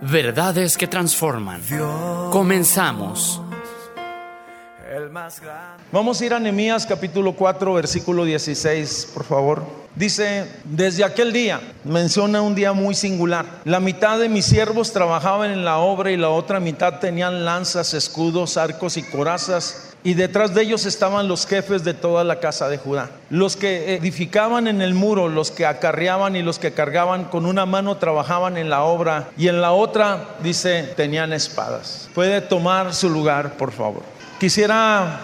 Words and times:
Verdades 0.00 0.76
que 0.76 0.86
transforman. 0.86 1.60
Comenzamos. 2.30 3.40
Vamos 5.90 6.20
a 6.20 6.24
ir 6.24 6.34
a 6.34 6.38
Nehemías 6.40 6.86
capítulo 6.86 7.32
4, 7.32 7.72
versículo 7.74 8.24
16, 8.24 9.10
por 9.14 9.24
favor. 9.24 9.62
Dice, 9.94 10.46
desde 10.64 11.04
aquel 11.04 11.32
día, 11.32 11.60
menciona 11.84 12.42
un 12.42 12.54
día 12.54 12.72
muy 12.74 12.94
singular. 12.94 13.46
La 13.64 13.80
mitad 13.80 14.18
de 14.18 14.28
mis 14.28 14.44
siervos 14.44 14.92
trabajaban 14.92 15.50
en 15.50 15.64
la 15.64 15.78
obra 15.78 16.10
y 16.10 16.16
la 16.16 16.28
otra 16.28 16.60
mitad 16.60 16.98
tenían 16.98 17.44
lanzas, 17.44 17.94
escudos, 17.94 18.58
arcos 18.58 18.98
y 18.98 19.02
corazas 19.02 19.95
y 20.06 20.14
detrás 20.14 20.54
de 20.54 20.62
ellos 20.62 20.86
estaban 20.86 21.26
los 21.26 21.48
jefes 21.48 21.82
de 21.82 21.92
toda 21.92 22.22
la 22.22 22.38
casa 22.38 22.68
de 22.68 22.78
Judá. 22.78 23.10
Los 23.28 23.56
que 23.56 23.96
edificaban 23.96 24.68
en 24.68 24.80
el 24.80 24.94
muro, 24.94 25.28
los 25.28 25.50
que 25.50 25.66
acarreaban 25.66 26.36
y 26.36 26.42
los 26.42 26.60
que 26.60 26.70
cargaban, 26.70 27.24
con 27.24 27.44
una 27.44 27.66
mano 27.66 27.96
trabajaban 27.96 28.56
en 28.56 28.70
la 28.70 28.84
obra 28.84 29.30
y 29.36 29.48
en 29.48 29.60
la 29.60 29.72
otra, 29.72 30.36
dice, 30.44 30.84
tenían 30.96 31.32
espadas. 31.32 32.08
Puede 32.14 32.40
tomar 32.40 32.94
su 32.94 33.10
lugar, 33.10 33.54
por 33.54 33.72
favor. 33.72 34.04
Quisiera 34.38 35.22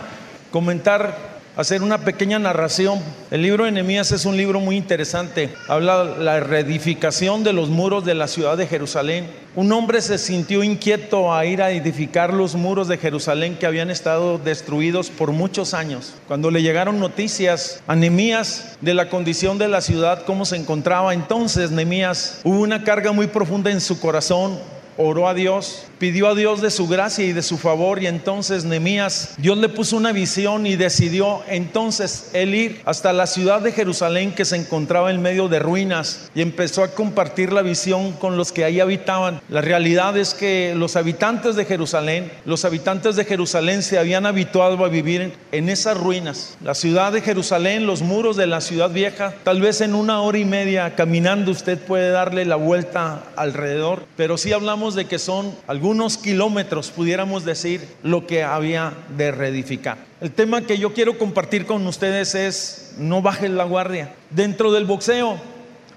comentar 0.50 1.31
hacer 1.56 1.82
una 1.82 1.98
pequeña 1.98 2.38
narración. 2.38 3.00
El 3.30 3.42
libro 3.42 3.64
de 3.64 3.72
Nehemías 3.72 4.12
es 4.12 4.24
un 4.24 4.36
libro 4.36 4.60
muy 4.60 4.76
interesante. 4.76 5.54
Habla 5.68 6.04
de 6.04 6.24
la 6.24 6.40
reedificación 6.40 7.44
de 7.44 7.52
los 7.52 7.68
muros 7.68 8.04
de 8.04 8.14
la 8.14 8.28
ciudad 8.28 8.56
de 8.56 8.66
Jerusalén. 8.66 9.26
Un 9.54 9.70
hombre 9.72 10.00
se 10.00 10.16
sintió 10.16 10.62
inquieto 10.62 11.34
a 11.34 11.44
ir 11.44 11.60
a 11.60 11.70
edificar 11.70 12.32
los 12.32 12.54
muros 12.54 12.88
de 12.88 12.96
Jerusalén 12.96 13.56
que 13.56 13.66
habían 13.66 13.90
estado 13.90 14.38
destruidos 14.38 15.10
por 15.10 15.32
muchos 15.32 15.74
años. 15.74 16.14
Cuando 16.26 16.50
le 16.50 16.62
llegaron 16.62 16.98
noticias 16.98 17.82
a 17.86 17.94
Nehemías 17.94 18.78
de 18.80 18.94
la 18.94 19.10
condición 19.10 19.58
de 19.58 19.68
la 19.68 19.82
ciudad, 19.82 20.24
cómo 20.24 20.46
se 20.46 20.56
encontraba, 20.56 21.12
entonces 21.12 21.70
Nehemías 21.70 22.40
hubo 22.44 22.60
una 22.60 22.82
carga 22.82 23.12
muy 23.12 23.26
profunda 23.26 23.70
en 23.70 23.82
su 23.82 24.00
corazón 24.00 24.58
oró 25.02 25.28
a 25.28 25.34
Dios, 25.34 25.84
pidió 25.98 26.28
a 26.28 26.34
Dios 26.34 26.60
de 26.60 26.70
su 26.70 26.88
gracia 26.88 27.24
y 27.24 27.32
de 27.32 27.42
su 27.42 27.58
favor 27.58 28.02
y 28.02 28.06
entonces 28.06 28.64
Nehemías, 28.64 29.34
Dios 29.38 29.58
le 29.58 29.68
puso 29.68 29.96
una 29.96 30.12
visión 30.12 30.66
y 30.66 30.76
decidió 30.76 31.42
entonces 31.48 32.30
él 32.32 32.54
ir 32.54 32.80
hasta 32.84 33.12
la 33.12 33.26
ciudad 33.26 33.60
de 33.60 33.72
Jerusalén 33.72 34.34
que 34.34 34.44
se 34.44 34.56
encontraba 34.56 35.10
en 35.10 35.22
medio 35.22 35.48
de 35.48 35.58
ruinas 35.58 36.30
y 36.34 36.42
empezó 36.42 36.82
a 36.82 36.88
compartir 36.88 37.52
la 37.52 37.62
visión 37.62 38.12
con 38.12 38.36
los 38.36 38.52
que 38.52 38.64
ahí 38.64 38.80
habitaban. 38.80 39.40
La 39.48 39.60
realidad 39.60 40.16
es 40.16 40.34
que 40.34 40.74
los 40.76 40.96
habitantes 40.96 41.56
de 41.56 41.64
Jerusalén, 41.64 42.32
los 42.44 42.64
habitantes 42.64 43.16
de 43.16 43.24
Jerusalén 43.24 43.82
se 43.82 43.98
habían 43.98 44.26
habituado 44.26 44.84
a 44.84 44.88
vivir 44.88 45.32
en 45.52 45.68
esas 45.68 45.96
ruinas. 45.96 46.56
La 46.62 46.74
ciudad 46.74 47.12
de 47.12 47.20
Jerusalén, 47.20 47.86
los 47.86 48.02
muros 48.02 48.36
de 48.36 48.46
la 48.46 48.60
ciudad 48.60 48.90
vieja, 48.90 49.34
tal 49.44 49.60
vez 49.60 49.80
en 49.80 49.94
una 49.94 50.20
hora 50.20 50.38
y 50.38 50.44
media 50.44 50.94
caminando 50.94 51.50
usted 51.50 51.78
puede 51.78 52.10
darle 52.10 52.44
la 52.44 52.56
vuelta 52.56 53.24
alrededor, 53.36 54.06
pero 54.16 54.38
si 54.38 54.52
hablamos 54.52 54.91
de 54.94 55.06
que 55.06 55.18
son 55.18 55.54
algunos 55.66 56.18
kilómetros, 56.18 56.90
pudiéramos 56.90 57.44
decir, 57.44 57.86
lo 58.02 58.26
que 58.26 58.42
había 58.42 58.92
de 59.16 59.30
reedificar. 59.30 59.98
El 60.20 60.32
tema 60.32 60.62
que 60.62 60.78
yo 60.78 60.92
quiero 60.92 61.18
compartir 61.18 61.66
con 61.66 61.86
ustedes 61.86 62.34
es 62.34 62.94
no 62.98 63.22
bajen 63.22 63.56
la 63.56 63.64
guardia. 63.64 64.14
Dentro 64.30 64.72
del 64.72 64.84
boxeo, 64.84 65.38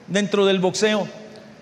dentro 0.07 0.45
del 0.45 0.59
boxeo, 0.59 1.07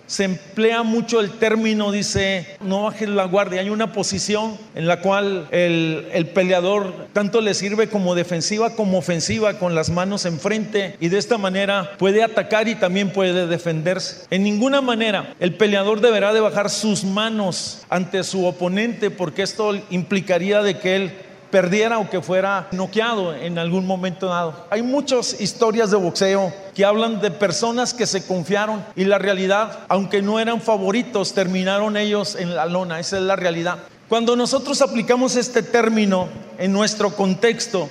se 0.06 0.26
emplea 0.26 0.84
mucho 0.84 1.20
el 1.20 1.32
término, 1.32 1.92
dice, 1.92 2.58
no 2.62 2.84
bajes 2.84 3.10
la 3.10 3.26
guardia. 3.26 3.62
Hay 3.62 3.70
una 3.70 3.94
posición 3.94 4.58
en 4.76 4.88
la 4.88 5.02
cual 5.02 5.48
el, 5.52 6.08
el, 6.14 6.28
peleador 6.28 7.08
tanto 7.14 7.42
le 7.42 7.54
sirve 7.54 7.88
como 7.88 8.16
defensiva 8.16 8.76
como 8.76 8.98
ofensiva 8.98 9.60
con 9.60 9.76
las 9.76 9.90
manos 9.90 10.26
enfrente 10.26 10.96
y 11.00 11.10
de 11.10 11.18
esta 11.18 11.38
manera 11.38 11.94
puede 11.98 12.24
atacar 12.24 12.68
y 12.68 12.76
también 12.76 13.12
puede 13.12 13.48
defenderse. 13.48 14.26
En 14.30 14.44
ninguna 14.44 14.82
manera 14.82 15.34
el 15.40 15.56
peleador 15.56 16.02
deberá 16.02 16.34
de 16.34 16.42
bajar 16.42 16.70
sus 16.70 17.04
manos 17.04 17.84
ante 17.90 18.24
su 18.24 18.46
oponente 18.46 19.12
porque 19.12 19.44
esto 19.44 19.74
implicaría 19.90 20.62
de 20.62 20.78
que 20.78 20.96
él 20.96 21.12
perdiera 21.54 22.00
o 22.00 22.10
que 22.10 22.20
fuera 22.20 22.68
noqueado 22.72 23.36
en 23.36 23.60
algún 23.60 23.86
momento 23.86 24.26
dado. 24.26 24.66
Hay 24.72 24.82
muchas 24.82 25.40
historias 25.40 25.92
de 25.92 25.98
boxeo 25.98 26.52
que 26.76 26.86
hablan 26.86 27.22
de 27.22 27.32
personas 27.32 27.94
que 27.94 28.08
se 28.08 28.26
confiaron 28.26 28.84
y 28.96 29.06
la 29.06 29.18
realidad, 29.18 29.80
aunque 29.88 30.22
no 30.22 30.40
eran 30.40 30.62
favoritos, 30.62 31.34
terminaron 31.34 31.98
ellos 31.98 32.36
en 32.36 32.56
la 32.56 32.66
lona. 32.66 33.00
Esa 33.00 33.18
es 33.18 33.24
la 33.24 33.36
realidad. 33.36 33.80
Cuando 34.10 34.36
nosotros 34.36 34.82
aplicamos 34.82 35.36
este 35.36 35.64
término 35.64 36.28
en 36.58 36.74
nuestro 36.74 37.16
contexto, 37.16 37.90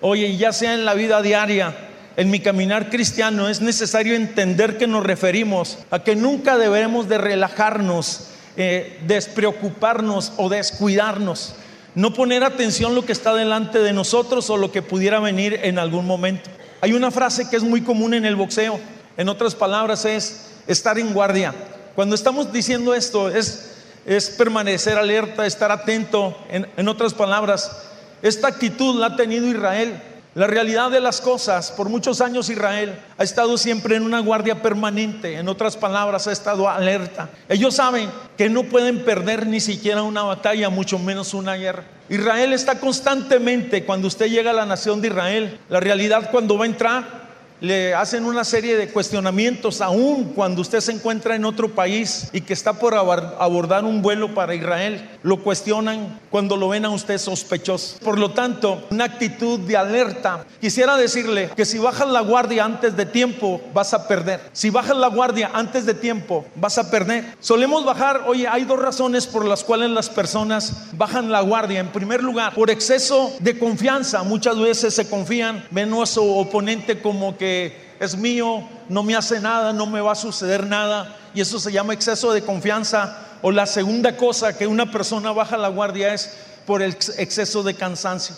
oye, 0.00 0.36
ya 0.36 0.52
sea 0.52 0.74
en 0.74 0.84
la 0.84 0.94
vida 0.94 1.22
diaria, 1.22 1.76
en 2.16 2.30
mi 2.30 2.40
caminar 2.40 2.90
cristiano, 2.90 3.48
es 3.48 3.60
necesario 3.60 4.14
entender 4.14 4.78
que 4.78 4.86
nos 4.86 5.04
referimos 5.04 5.78
a 5.90 6.00
que 6.00 6.14
nunca 6.14 6.58
debemos 6.58 7.08
de 7.08 7.18
relajarnos, 7.18 8.28
eh, 8.56 9.00
despreocuparnos 9.06 10.32
o 10.36 10.48
descuidarnos 10.48 11.54
no 11.94 12.12
poner 12.12 12.42
atención 12.42 12.94
lo 12.94 13.04
que 13.04 13.12
está 13.12 13.34
delante 13.34 13.78
de 13.78 13.92
nosotros 13.92 14.50
o 14.50 14.56
lo 14.56 14.72
que 14.72 14.82
pudiera 14.82 15.20
venir 15.20 15.60
en 15.62 15.78
algún 15.78 16.06
momento. 16.06 16.50
Hay 16.84 16.92
una 16.92 17.10
frase 17.10 17.48
que 17.48 17.56
es 17.56 17.62
muy 17.62 17.80
común 17.80 18.12
en 18.12 18.26
el 18.26 18.36
boxeo, 18.36 18.78
en 19.16 19.30
otras 19.30 19.54
palabras 19.54 20.04
es 20.04 20.50
estar 20.66 20.98
en 20.98 21.14
guardia. 21.14 21.54
Cuando 21.94 22.14
estamos 22.14 22.52
diciendo 22.52 22.94
esto 22.94 23.30
es, 23.30 23.76
es 24.04 24.28
permanecer 24.28 24.98
alerta, 24.98 25.46
estar 25.46 25.72
atento, 25.72 26.36
en, 26.50 26.66
en 26.76 26.86
otras 26.86 27.14
palabras, 27.14 27.74
esta 28.20 28.48
actitud 28.48 29.00
la 29.00 29.06
ha 29.06 29.16
tenido 29.16 29.46
Israel 29.46 29.98
la 30.34 30.48
realidad 30.48 30.90
de 30.90 31.00
las 31.00 31.20
cosas, 31.20 31.70
por 31.70 31.88
muchos 31.88 32.20
años 32.20 32.50
Israel 32.50 32.98
ha 33.16 33.22
estado 33.22 33.56
siempre 33.56 33.94
en 33.94 34.02
una 34.02 34.18
guardia 34.18 34.62
permanente, 34.62 35.38
en 35.38 35.48
otras 35.48 35.76
palabras, 35.76 36.26
ha 36.26 36.32
estado 36.32 36.68
alerta. 36.68 37.30
Ellos 37.48 37.76
saben 37.76 38.10
que 38.36 38.48
no 38.48 38.64
pueden 38.64 39.04
perder 39.04 39.46
ni 39.46 39.60
siquiera 39.60 40.02
una 40.02 40.24
batalla, 40.24 40.70
mucho 40.70 40.98
menos 40.98 41.34
una 41.34 41.54
guerra. 41.54 41.84
Israel 42.08 42.52
está 42.52 42.80
constantemente, 42.80 43.84
cuando 43.84 44.08
usted 44.08 44.26
llega 44.26 44.50
a 44.50 44.54
la 44.54 44.66
nación 44.66 45.00
de 45.00 45.08
Israel, 45.08 45.58
la 45.68 45.78
realidad 45.78 46.30
cuando 46.32 46.58
va 46.58 46.64
a 46.64 46.68
entrar, 46.68 47.23
le 47.64 47.94
hacen 47.94 48.26
una 48.26 48.44
serie 48.44 48.76
de 48.76 48.88
cuestionamientos, 48.88 49.80
aún 49.80 50.32
cuando 50.34 50.60
usted 50.60 50.80
se 50.80 50.92
encuentra 50.92 51.34
en 51.34 51.46
otro 51.46 51.74
país 51.74 52.28
y 52.34 52.42
que 52.42 52.52
está 52.52 52.74
por 52.74 52.94
abordar 52.94 53.84
un 53.84 54.02
vuelo 54.02 54.34
para 54.34 54.54
Israel, 54.54 55.08
lo 55.22 55.42
cuestionan 55.42 56.20
cuando 56.30 56.58
lo 56.58 56.68
ven 56.68 56.84
a 56.84 56.90
usted 56.90 57.16
sospechoso. 57.16 57.96
Por 58.04 58.18
lo 58.18 58.32
tanto, 58.32 58.84
una 58.90 59.04
actitud 59.04 59.60
de 59.60 59.78
alerta. 59.78 60.44
Quisiera 60.60 60.98
decirle 60.98 61.50
que 61.56 61.64
si 61.64 61.78
bajas 61.78 62.08
la 62.08 62.20
guardia 62.20 62.66
antes 62.66 62.98
de 62.98 63.06
tiempo, 63.06 63.62
vas 63.72 63.94
a 63.94 64.06
perder. 64.06 64.40
Si 64.52 64.68
bajas 64.68 64.98
la 64.98 65.08
guardia 65.08 65.50
antes 65.54 65.86
de 65.86 65.94
tiempo, 65.94 66.44
vas 66.56 66.76
a 66.76 66.90
perder. 66.90 67.34
Solemos 67.40 67.86
bajar, 67.86 68.24
oye, 68.26 68.46
hay 68.46 68.64
dos 68.64 68.78
razones 68.78 69.26
por 69.26 69.46
las 69.46 69.64
cuales 69.64 69.88
las 69.88 70.10
personas 70.10 70.88
bajan 70.92 71.32
la 71.32 71.40
guardia. 71.40 71.80
En 71.80 71.88
primer 71.88 72.22
lugar, 72.22 72.52
por 72.54 72.68
exceso 72.68 73.32
de 73.38 73.58
confianza. 73.58 74.22
Muchas 74.22 74.58
veces 74.58 74.92
se 74.92 75.08
confían, 75.08 75.64
ven 75.70 75.94
a 75.94 76.04
su 76.04 76.22
oponente 76.36 77.00
como 77.00 77.38
que 77.38 77.53
es 78.00 78.16
mío, 78.16 78.66
no 78.88 79.02
me 79.02 79.16
hace 79.16 79.40
nada, 79.40 79.72
no 79.72 79.86
me 79.86 80.00
va 80.00 80.12
a 80.12 80.16
suceder 80.16 80.66
nada. 80.66 81.16
Y 81.34 81.40
eso 81.40 81.58
se 81.58 81.72
llama 81.72 81.94
exceso 81.94 82.32
de 82.32 82.42
confianza. 82.42 83.18
O 83.42 83.50
la 83.50 83.66
segunda 83.66 84.16
cosa 84.16 84.56
que 84.56 84.66
una 84.66 84.90
persona 84.90 85.32
baja 85.32 85.56
la 85.56 85.68
guardia 85.68 86.14
es 86.14 86.34
por 86.66 86.82
el 86.82 86.96
exceso 87.18 87.62
de 87.62 87.74
cansancio. 87.74 88.34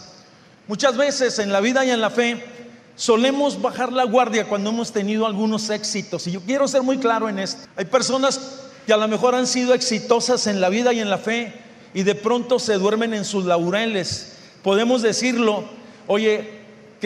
Muchas 0.67 0.97
veces 0.97 1.39
en 1.39 1.53
la 1.53 1.61
vida 1.61 1.85
y 1.85 1.91
en 1.91 2.01
la 2.01 2.11
fe 2.11 2.45
solemos 2.97 3.61
bajar 3.63 3.93
la 3.93 4.05
guardia 4.05 4.49
cuando 4.49 4.71
hemos 4.71 4.93
tenido 4.93 5.27
algunos 5.27 5.71
éxitos. 5.71 6.27
Y 6.27 6.33
yo 6.33 6.41
quiero 6.41 6.67
ser 6.67 6.83
muy 6.83 6.99
claro 6.99 7.29
en 7.29 7.39
esto. 7.39 7.69
Hay 7.77 7.85
personas 7.85 8.41
que 8.87 8.93
a 8.93 8.97
lo 8.97 9.07
mejor 9.07 9.35
han 9.35 9.47
sido 9.47 9.75
exitosas 9.75 10.47
en 10.47 10.61
la 10.61 10.69
vida 10.69 10.93
y 10.93 11.01
en 11.01 11.11
la 11.11 11.19
fe 11.19 11.53
y 11.95 12.03
de 12.03 12.15
pronto 12.15 12.59
se 12.59 12.75
duermen 12.75 13.15
en 13.15 13.25
sus 13.25 13.45
laureles. 13.45 14.33
Podemos 14.63 15.03
decirlo, 15.03 15.65
oye, 16.07 16.56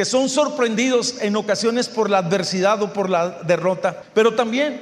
que 0.01 0.07
son 0.07 0.31
sorprendidos 0.31 1.17
en 1.21 1.37
ocasiones 1.37 1.87
por 1.87 2.09
la 2.09 2.17
adversidad 2.17 2.81
o 2.81 2.91
por 2.91 3.11
la 3.11 3.43
derrota, 3.43 4.03
pero 4.15 4.35
también 4.35 4.81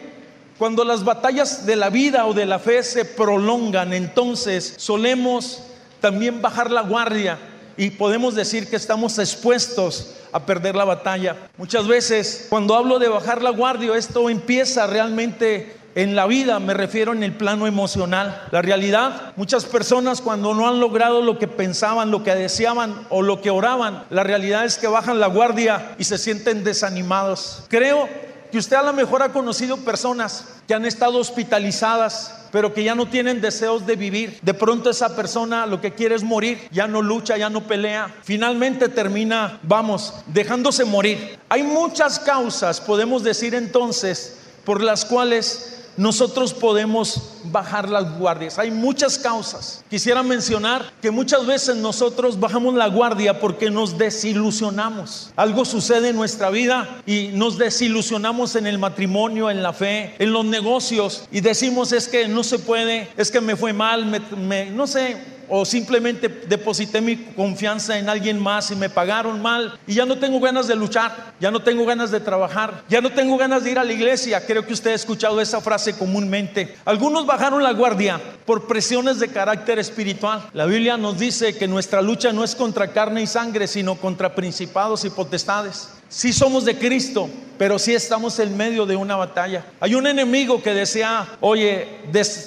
cuando 0.57 0.85
las 0.85 1.03
batallas 1.03 1.67
de 1.67 1.75
la 1.75 1.91
vida 1.91 2.25
o 2.27 2.35
de 2.35 2.47
la 2.47 2.61
fe 2.61 2.85
se 2.85 3.05
prolongan, 3.05 3.95
entonces 3.95 4.75
solemos 4.77 5.65
también 6.01 6.41
bajar 6.41 6.71
la 6.71 6.83
guardia 6.83 7.37
y 7.77 7.91
podemos 7.91 8.37
decir 8.37 8.71
que 8.71 8.77
estamos 8.77 9.19
expuestos 9.19 10.15
a 10.31 10.47
perder 10.47 10.77
la 10.77 10.85
batalla. 10.85 11.49
Muchas 11.57 11.89
veces 11.89 12.47
cuando 12.49 12.77
hablo 12.77 13.01
de 13.01 13.09
bajar 13.09 13.43
la 13.43 13.51
guardia, 13.51 13.97
esto 13.97 14.31
empieza 14.31 14.87
realmente 14.87 15.78
en 15.99 16.15
la 16.15 16.29
vida, 16.29 16.61
me 16.61 16.75
refiero 16.75 17.13
en 17.13 17.25
el 17.25 17.33
plano 17.33 17.67
emocional. 17.67 18.47
La 18.53 18.63
realidad, 18.63 19.33
muchas 19.35 19.65
personas 19.65 20.21
cuando 20.21 20.55
no 20.55 20.69
han 20.69 20.79
logrado 20.79 21.23
lo 21.23 21.41
que 21.41 21.49
pensaban, 21.49 22.13
lo 22.13 22.23
que 22.23 22.37
deseaban 22.37 22.95
o 23.11 23.21
lo 23.21 23.41
que 23.41 23.51
oraban, 23.51 24.05
la 24.09 24.23
realidad 24.23 24.65
es 24.65 24.79
que 24.79 24.87
bajan 24.87 25.19
la 25.19 25.27
guardia 25.27 25.97
y 25.99 26.05
se 26.05 26.17
sienten 26.17 26.63
desanimados. 26.63 27.65
Creo 27.67 28.09
que 28.53 28.59
usted 28.59 28.77
a 28.77 28.85
lo 28.85 28.93
mejor 28.93 29.25
ha 29.25 29.33
conocido 29.33 29.77
personas 29.79 30.45
que 30.69 30.75
han 30.75 30.87
estado 30.87 31.19
hospitalizadas, 31.19 32.47
pero 32.53 32.73
que 32.73 32.85
ya 32.85 32.95
no 32.95 33.09
tienen 33.09 33.41
deseos 33.41 33.85
de 33.85 33.97
vivir. 33.97 34.39
De 34.43 34.55
pronto 34.55 34.91
esa 34.91 35.17
persona 35.17 35.67
lo 35.67 35.81
que 35.81 35.95
quiere 35.95 36.15
es 36.15 36.23
morir, 36.23 36.61
ya 36.71 36.87
no 36.87 37.03
lucha, 37.03 37.37
ya 37.37 37.51
no 37.51 37.67
pelea. 37.67 38.15
Finalmente 38.23 38.89
termina, 38.89 39.59
vamos, 39.65 40.15
dejándose 40.29 40.85
morir. 40.85 41.41
Hay 41.49 41.65
muchas 41.65 42.21
causas, 42.21 42.81
podemos 42.81 43.25
decir 43.25 43.57
entonces, 43.57 44.37
por 44.65 44.81
las 44.81 45.05
cuales 45.05 45.78
nosotros 45.99 46.55
podemos 46.55 47.35
bajar 47.45 47.91
las 47.91 48.19
guardias. 48.19 48.59
Hay 48.59 48.71
muchas 48.71 49.19
causas. 49.19 49.85
Quisiera 49.91 50.23
mencionar 50.23 50.93
que 51.03 51.11
muchas 51.11 51.45
veces 51.45 51.77
nosotros 51.77 52.41
bajamos 52.41 52.75
la 52.75 52.87
guardia 52.87 53.41
porque 53.41 53.71
nos 53.71 53.99
desilusionamos. 53.99 55.33
Algo 55.37 55.67
sucede 55.67 56.09
en 56.09 56.17
nuestra 56.17 56.49
vida 56.49 57.03
y 57.05 57.29
nos 57.35 57.59
desilusionamos 57.59 58.57
en 58.57 58.67
el 58.67 58.79
matrimonio, 58.79 59.51
en 59.51 59.63
la 59.63 59.75
fe, 59.75 60.15
en 60.19 60.33
los 60.33 60.45
negocios 60.45 61.25
y 61.31 61.41
decimos 61.41 61.93
es 61.93 62.09
que 62.09 62.29
no 62.29 62.45
se 62.45 62.59
puede, 62.59 63.09
es 63.17 63.31
que 63.31 63.41
me 63.41 63.57
fue 63.57 63.73
mal, 63.73 64.07
me, 64.37 64.71
no 64.71 64.87
sé, 64.87 65.17
o 65.49 65.65
simplemente 65.65 66.29
deposité 66.29 67.01
mi 67.01 67.17
confianza 67.17 67.99
en 67.99 68.09
alguien 68.09 68.39
más 68.39 68.71
y 68.71 68.77
me 68.77 68.91
pagaron 68.91 69.41
mal 69.41 69.79
y 69.87 69.95
ya 69.95 70.07
no 70.07 70.19
tengo 70.19 70.41
ganas 70.41 70.69
de 70.69 70.77
luchar, 70.77 71.35
ya 71.41 71.51
no 71.51 71.61
tengo 71.61 71.85
ganas 71.85 72.11
de 72.11 72.21
trabajar, 72.21 72.83
ya 72.89 73.01
no 73.01 73.11
tengo 73.11 73.37
ganas 73.37 73.65
de 73.65 73.71
ir 73.71 73.79
a 73.79 73.85
la 73.85 73.93
iglesia. 73.93 74.45
Creo 74.47 74.65
que 74.65 74.73
usted 74.73 74.93
ha 74.93 74.95
escuchado 74.95 75.41
esa 75.41 75.61
frase 75.61 75.97
comúnmente. 75.97 76.77
Algunos 76.85 77.27
bajaron 77.27 77.63
la 77.63 77.73
guardia 77.73 78.21
por 78.45 78.67
presiones 78.67 79.19
de 79.21 79.29
carácter 79.29 79.79
espiritual. 79.79 80.49
La 80.53 80.67
Biblia 80.67 80.97
nos 80.97 81.19
dice 81.19 81.57
que 81.57 81.69
nuestra 81.69 82.03
lucha 82.03 82.33
no 82.33 82.45
es 82.45 82.55
contra 82.55 82.89
carne 82.89 83.23
y 83.23 83.27
sangre, 83.27 83.67
sino 83.67 83.97
contra 83.97 84.35
principados 84.35 85.05
y 85.05 85.11
potestades. 85.11 85.98
Si 86.09 86.33
somos 86.33 86.65
de 86.65 86.79
Cristo, 86.79 87.29
pero 87.59 87.79
sí 87.79 87.95
estamos 87.95 88.39
en 88.39 88.57
medio 88.57 88.87
de 88.87 88.97
una 88.97 89.17
batalla. 89.17 89.67
Hay 89.81 89.95
un 89.95 90.07
enemigo 90.07 90.63
que 90.63 90.73
desea, 90.73 91.27
oye, 91.41 92.01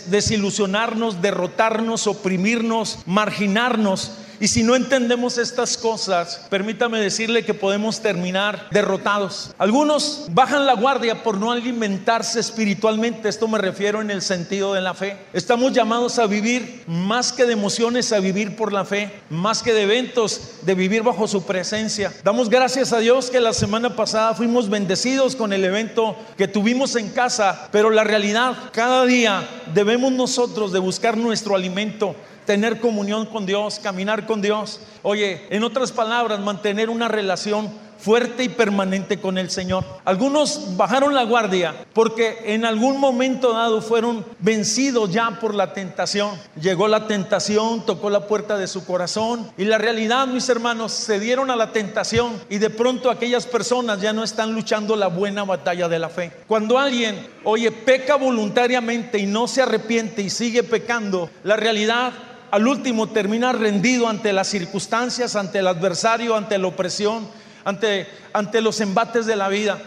desilusionarnos, 0.07 1.21
derrotarnos, 1.21 2.07
oprimirnos, 2.07 2.99
marginarnos. 3.05 4.13
Y 4.41 4.47
si 4.47 4.63
no 4.63 4.75
entendemos 4.75 5.37
estas 5.37 5.77
cosas, 5.77 6.47
permítame 6.49 6.99
decirle 6.99 7.45
que 7.45 7.53
podemos 7.53 8.01
terminar 8.01 8.69
derrotados. 8.71 9.53
Algunos 9.59 10.25
bajan 10.31 10.65
la 10.65 10.73
guardia 10.73 11.21
por 11.21 11.37
no 11.37 11.51
alimentarse 11.51 12.39
espiritualmente. 12.39 13.29
Esto 13.29 13.47
me 13.47 13.59
refiero 13.59 14.01
en 14.01 14.09
el 14.09 14.23
sentido 14.23 14.73
de 14.73 14.81
la 14.81 14.95
fe. 14.95 15.15
Estamos 15.31 15.73
llamados 15.73 16.17
a 16.17 16.25
vivir 16.25 16.83
más 16.87 17.31
que 17.31 17.45
de 17.45 17.53
emociones, 17.53 18.11
a 18.13 18.19
vivir 18.19 18.55
por 18.55 18.73
la 18.73 18.83
fe, 18.83 19.11
más 19.29 19.61
que 19.61 19.73
de 19.73 19.83
eventos, 19.83 20.53
de 20.63 20.73
vivir 20.73 21.03
bajo 21.03 21.27
su 21.27 21.43
presencia. 21.43 22.11
Damos 22.23 22.49
gracias 22.49 22.93
a 22.93 22.97
Dios 22.97 23.29
que 23.29 23.39
la 23.39 23.53
semana 23.53 23.95
pasada 23.95 24.33
fuimos 24.33 24.71
bendecidos 24.71 25.35
con 25.35 25.53
el 25.53 25.63
evento 25.63 26.17
que 26.35 26.47
tuvimos 26.47 26.95
en 26.95 27.09
casa, 27.09 27.69
pero 27.71 27.91
la 27.91 28.03
realidad, 28.03 28.55
cada 28.73 29.05
día 29.05 29.47
debemos 29.75 30.11
nosotros 30.11 30.71
de 30.71 30.79
buscar 30.79 31.15
nuestro 31.15 31.55
alimento 31.55 32.15
tener 32.45 32.79
comunión 32.79 33.25
con 33.25 33.45
Dios, 33.45 33.79
caminar 33.79 34.25
con 34.25 34.41
Dios. 34.41 34.79
Oye, 35.03 35.47
en 35.49 35.63
otras 35.63 35.91
palabras, 35.91 36.39
mantener 36.39 36.89
una 36.89 37.07
relación 37.07 37.69
fuerte 38.01 38.43
y 38.43 38.49
permanente 38.49 39.19
con 39.19 39.37
el 39.37 39.51
Señor. 39.51 39.85
Algunos 40.05 40.75
bajaron 40.75 41.13
la 41.13 41.23
guardia 41.23 41.85
porque 41.93 42.39
en 42.45 42.65
algún 42.65 42.99
momento 42.99 43.53
dado 43.53 43.81
fueron 43.81 44.25
vencidos 44.39 45.11
ya 45.11 45.39
por 45.39 45.53
la 45.53 45.73
tentación. 45.73 46.31
Llegó 46.59 46.87
la 46.87 47.05
tentación, 47.07 47.85
tocó 47.85 48.09
la 48.09 48.25
puerta 48.27 48.57
de 48.57 48.67
su 48.67 48.85
corazón 48.85 49.51
y 49.55 49.65
la 49.65 49.77
realidad, 49.77 50.27
mis 50.27 50.49
hermanos, 50.49 50.91
se 50.91 51.19
dieron 51.19 51.51
a 51.51 51.55
la 51.55 51.71
tentación 51.71 52.41
y 52.49 52.57
de 52.57 52.71
pronto 52.71 53.11
aquellas 53.11 53.45
personas 53.45 54.01
ya 54.01 54.13
no 54.13 54.23
están 54.23 54.53
luchando 54.53 54.95
la 54.95 55.07
buena 55.07 55.43
batalla 55.43 55.87
de 55.87 55.99
la 55.99 56.09
fe. 56.09 56.31
Cuando 56.47 56.79
alguien, 56.79 57.27
oye, 57.43 57.71
peca 57.71 58.15
voluntariamente 58.15 59.19
y 59.19 59.27
no 59.27 59.47
se 59.47 59.61
arrepiente 59.61 60.23
y 60.23 60.31
sigue 60.31 60.63
pecando, 60.63 61.29
la 61.43 61.55
realidad 61.55 62.13
al 62.51 62.67
último 62.67 63.07
termina 63.07 63.53
rendido 63.53 64.07
ante 64.07 64.33
las 64.33 64.47
circunstancias, 64.47 65.35
ante 65.35 65.59
el 65.59 65.67
adversario, 65.67 66.35
ante 66.35 66.57
la 66.57 66.67
opresión, 66.67 67.27
ante, 67.63 68.07
ante 68.33 68.61
los 68.61 68.81
embates 68.81 69.25
de 69.25 69.37
la 69.37 69.47
vida. 69.47 69.81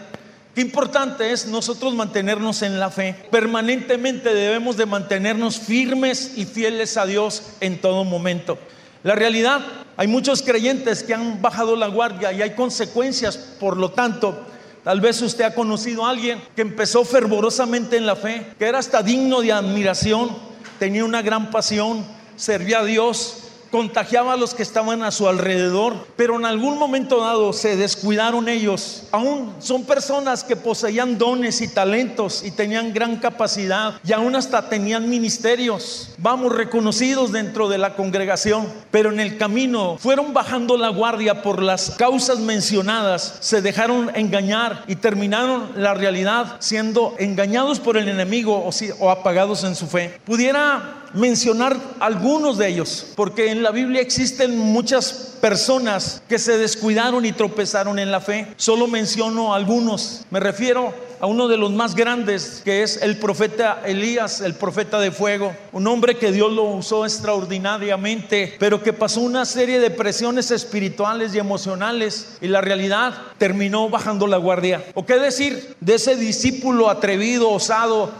Qué 0.55 0.61
importante 0.61 1.31
es 1.31 1.45
nosotros 1.45 1.93
mantenernos 1.93 2.61
en 2.61 2.79
la 2.79 2.89
fe. 2.89 3.15
Permanentemente 3.29 4.33
debemos 4.33 4.77
de 4.77 4.85
mantenernos 4.85 5.59
firmes 5.59 6.33
y 6.37 6.45
fieles 6.45 6.97
a 6.97 7.05
Dios 7.05 7.43
en 7.59 7.79
todo 7.79 8.03
momento. 8.03 8.57
La 9.03 9.13
realidad, 9.13 9.61
hay 9.97 10.07
muchos 10.07 10.41
creyentes 10.41 11.03
que 11.03 11.13
han 11.13 11.41
bajado 11.41 11.75
la 11.75 11.87
guardia 11.87 12.31
y 12.33 12.41
hay 12.41 12.51
consecuencias, 12.51 13.37
por 13.37 13.77
lo 13.77 13.91
tanto, 13.91 14.45
Tal 14.85 15.01
vez 15.01 15.19
usted 15.23 15.45
ha 15.45 15.55
conocido 15.55 16.05
a 16.05 16.11
alguien 16.11 16.39
que 16.55 16.61
empezó 16.61 17.03
fervorosamente 17.03 17.97
en 17.97 18.05
la 18.05 18.15
fe, 18.15 18.53
que 18.59 18.67
era 18.67 18.77
hasta 18.77 19.01
digno 19.01 19.41
de 19.41 19.51
admiración, 19.51 20.29
tenía 20.77 21.03
una 21.03 21.23
gran 21.23 21.49
pasión, 21.49 22.05
servía 22.35 22.79
a 22.79 22.85
Dios, 22.85 23.45
contagiaba 23.75 24.31
a 24.31 24.37
los 24.37 24.53
que 24.53 24.63
estaban 24.63 25.03
a 25.03 25.11
su 25.11 25.27
alrededor, 25.27 26.07
pero 26.15 26.37
en 26.37 26.45
algún 26.45 26.77
momento 26.77 27.19
dado 27.19 27.51
se 27.51 27.75
descuidaron 27.75 28.47
ellos. 28.47 29.03
Aún 29.11 29.53
son 29.59 29.83
personas 29.83 30.45
que 30.45 30.55
poseían 30.55 31.17
dones 31.17 31.59
y 31.59 31.67
talentos 31.67 32.41
y 32.45 32.51
tenían 32.51 32.93
gran 32.93 33.17
capacidad 33.17 33.99
y 34.07 34.13
aún 34.13 34.33
hasta 34.37 34.69
tenían 34.69 35.09
ministerios, 35.09 36.11
vamos, 36.19 36.55
reconocidos 36.55 37.33
dentro 37.33 37.67
de 37.67 37.77
la 37.77 37.95
congregación, 37.95 38.65
pero 38.91 39.11
en 39.11 39.19
el 39.19 39.37
camino 39.37 39.97
fueron 39.99 40.33
bajando 40.33 40.77
la 40.77 40.87
guardia 40.87 41.41
por 41.41 41.61
las 41.61 41.91
causas 41.91 42.39
mencionadas, 42.39 43.39
se 43.41 43.61
dejaron 43.61 44.09
engañar 44.15 44.85
y 44.87 44.95
terminaron 44.95 45.71
la 45.75 45.93
realidad 45.93 46.55
siendo 46.59 47.13
engañados 47.19 47.81
por 47.81 47.97
el 47.97 48.07
enemigo 48.07 48.55
o, 48.55 48.69
o 48.99 49.09
apagados 49.09 49.65
en 49.65 49.75
su 49.75 49.87
fe. 49.87 50.17
Pudiera 50.23 51.04
mencionar 51.15 51.79
algunos 51.99 52.57
de 52.57 52.67
ellos, 52.67 53.07
porque 53.15 53.49
en 53.49 53.63
la 53.63 53.71
Biblia 53.71 54.01
existen 54.01 54.57
muchas 54.57 55.35
personas 55.41 56.21
que 56.27 56.39
se 56.39 56.57
descuidaron 56.57 57.25
y 57.25 57.31
tropezaron 57.31 57.99
en 57.99 58.11
la 58.11 58.19
fe. 58.19 58.47
Solo 58.57 58.87
menciono 58.87 59.53
algunos. 59.53 60.21
Me 60.29 60.39
refiero 60.39 60.93
a 61.19 61.27
uno 61.27 61.47
de 61.47 61.57
los 61.57 61.71
más 61.71 61.95
grandes, 61.95 62.61
que 62.65 62.83
es 62.83 63.01
el 63.01 63.17
profeta 63.17 63.81
Elías, 63.85 64.41
el 64.41 64.55
profeta 64.55 64.99
de 64.99 65.11
fuego, 65.11 65.55
un 65.71 65.87
hombre 65.87 66.17
que 66.17 66.31
Dios 66.31 66.51
lo 66.51 66.63
usó 66.63 67.05
extraordinariamente, 67.05 68.55
pero 68.59 68.83
que 68.83 68.93
pasó 68.93 69.21
una 69.21 69.45
serie 69.45 69.79
de 69.79 69.91
presiones 69.91 70.51
espirituales 70.51 71.33
y 71.33 71.39
emocionales 71.39 72.37
y 72.41 72.47
la 72.47 72.61
realidad 72.61 73.13
terminó 73.37 73.89
bajando 73.89 74.27
la 74.27 74.37
guardia. 74.37 74.83
¿O 74.93 75.05
qué 75.05 75.17
decir 75.17 75.75
de 75.79 75.95
ese 75.95 76.15
discípulo 76.15 76.89
atrevido, 76.89 77.49
osado, 77.51 78.11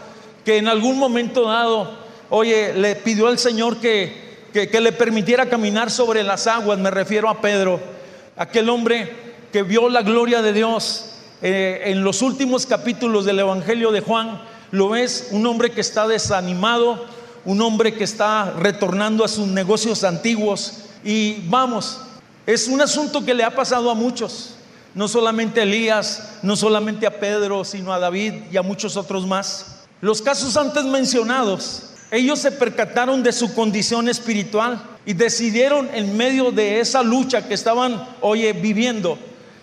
que 0.44 0.58
en 0.58 0.68
algún 0.68 0.98
momento 0.98 1.48
dado 1.48 2.05
oye, 2.30 2.74
le 2.74 2.96
pidió 2.96 3.28
al 3.28 3.38
Señor 3.38 3.78
que, 3.78 4.24
le 4.52 4.92
permitiera 4.92 5.48
caminar 5.48 5.90
sobre 5.90 6.22
las 6.22 6.46
aguas, 6.46 6.78
me 6.78 6.90
refiero 6.90 7.28
a 7.28 7.40
Pedro, 7.40 7.80
aquel 8.36 8.68
hombre 8.68 9.12
que 9.52 9.62
vio 9.62 9.88
la 9.88 10.02
gloria 10.02 10.42
de 10.42 10.52
Dios 10.52 11.12
eh, 11.42 11.82
en 11.86 12.02
los 12.02 12.22
últimos 12.22 12.66
capítulos 12.66 13.24
del 13.24 13.38
Evangelio 13.38 13.92
de 13.92 14.00
Juan, 14.00 14.42
lo 14.70 14.88
ves, 14.88 15.28
un 15.30 15.46
hombre 15.46 15.70
que 15.70 15.80
está 15.80 16.08
desanimado, 16.08 17.04
un 17.44 17.60
hombre 17.62 17.94
que 17.94 18.04
está 18.04 18.52
retornando 18.58 19.24
a 19.24 19.28
sus 19.28 19.46
negocios 19.46 20.02
antiguos 20.04 20.84
y 21.04 21.48
vamos, 21.48 22.00
es 22.46 22.66
un 22.66 22.80
asunto 22.80 23.24
que 23.24 23.34
le 23.34 23.44
ha 23.44 23.54
pasado 23.54 23.90
a 23.90 23.94
muchos, 23.94 24.54
no 24.94 25.06
solamente 25.06 25.60
a 25.60 25.64
Elías, 25.64 26.38
no 26.42 26.56
solamente 26.56 27.06
a 27.06 27.20
Pedro, 27.20 27.64
sino 27.64 27.92
a 27.92 27.98
David 27.98 28.34
y 28.50 28.56
a 28.56 28.62
muchos 28.62 28.96
otros 28.96 29.26
más. 29.26 29.84
Los 30.00 30.22
casos 30.22 30.56
antes 30.56 30.84
mencionados 30.84 31.90
ellos 32.10 32.38
se 32.38 32.52
percataron 32.52 33.22
de 33.22 33.32
su 33.32 33.54
condición 33.54 34.08
espiritual 34.08 34.82
y 35.04 35.12
decidieron 35.12 35.88
en 35.92 36.16
medio 36.16 36.52
de 36.52 36.80
esa 36.80 37.02
lucha 37.02 37.46
que 37.46 37.54
estaban, 37.54 38.08
oye, 38.20 38.52
viviendo, 38.52 39.18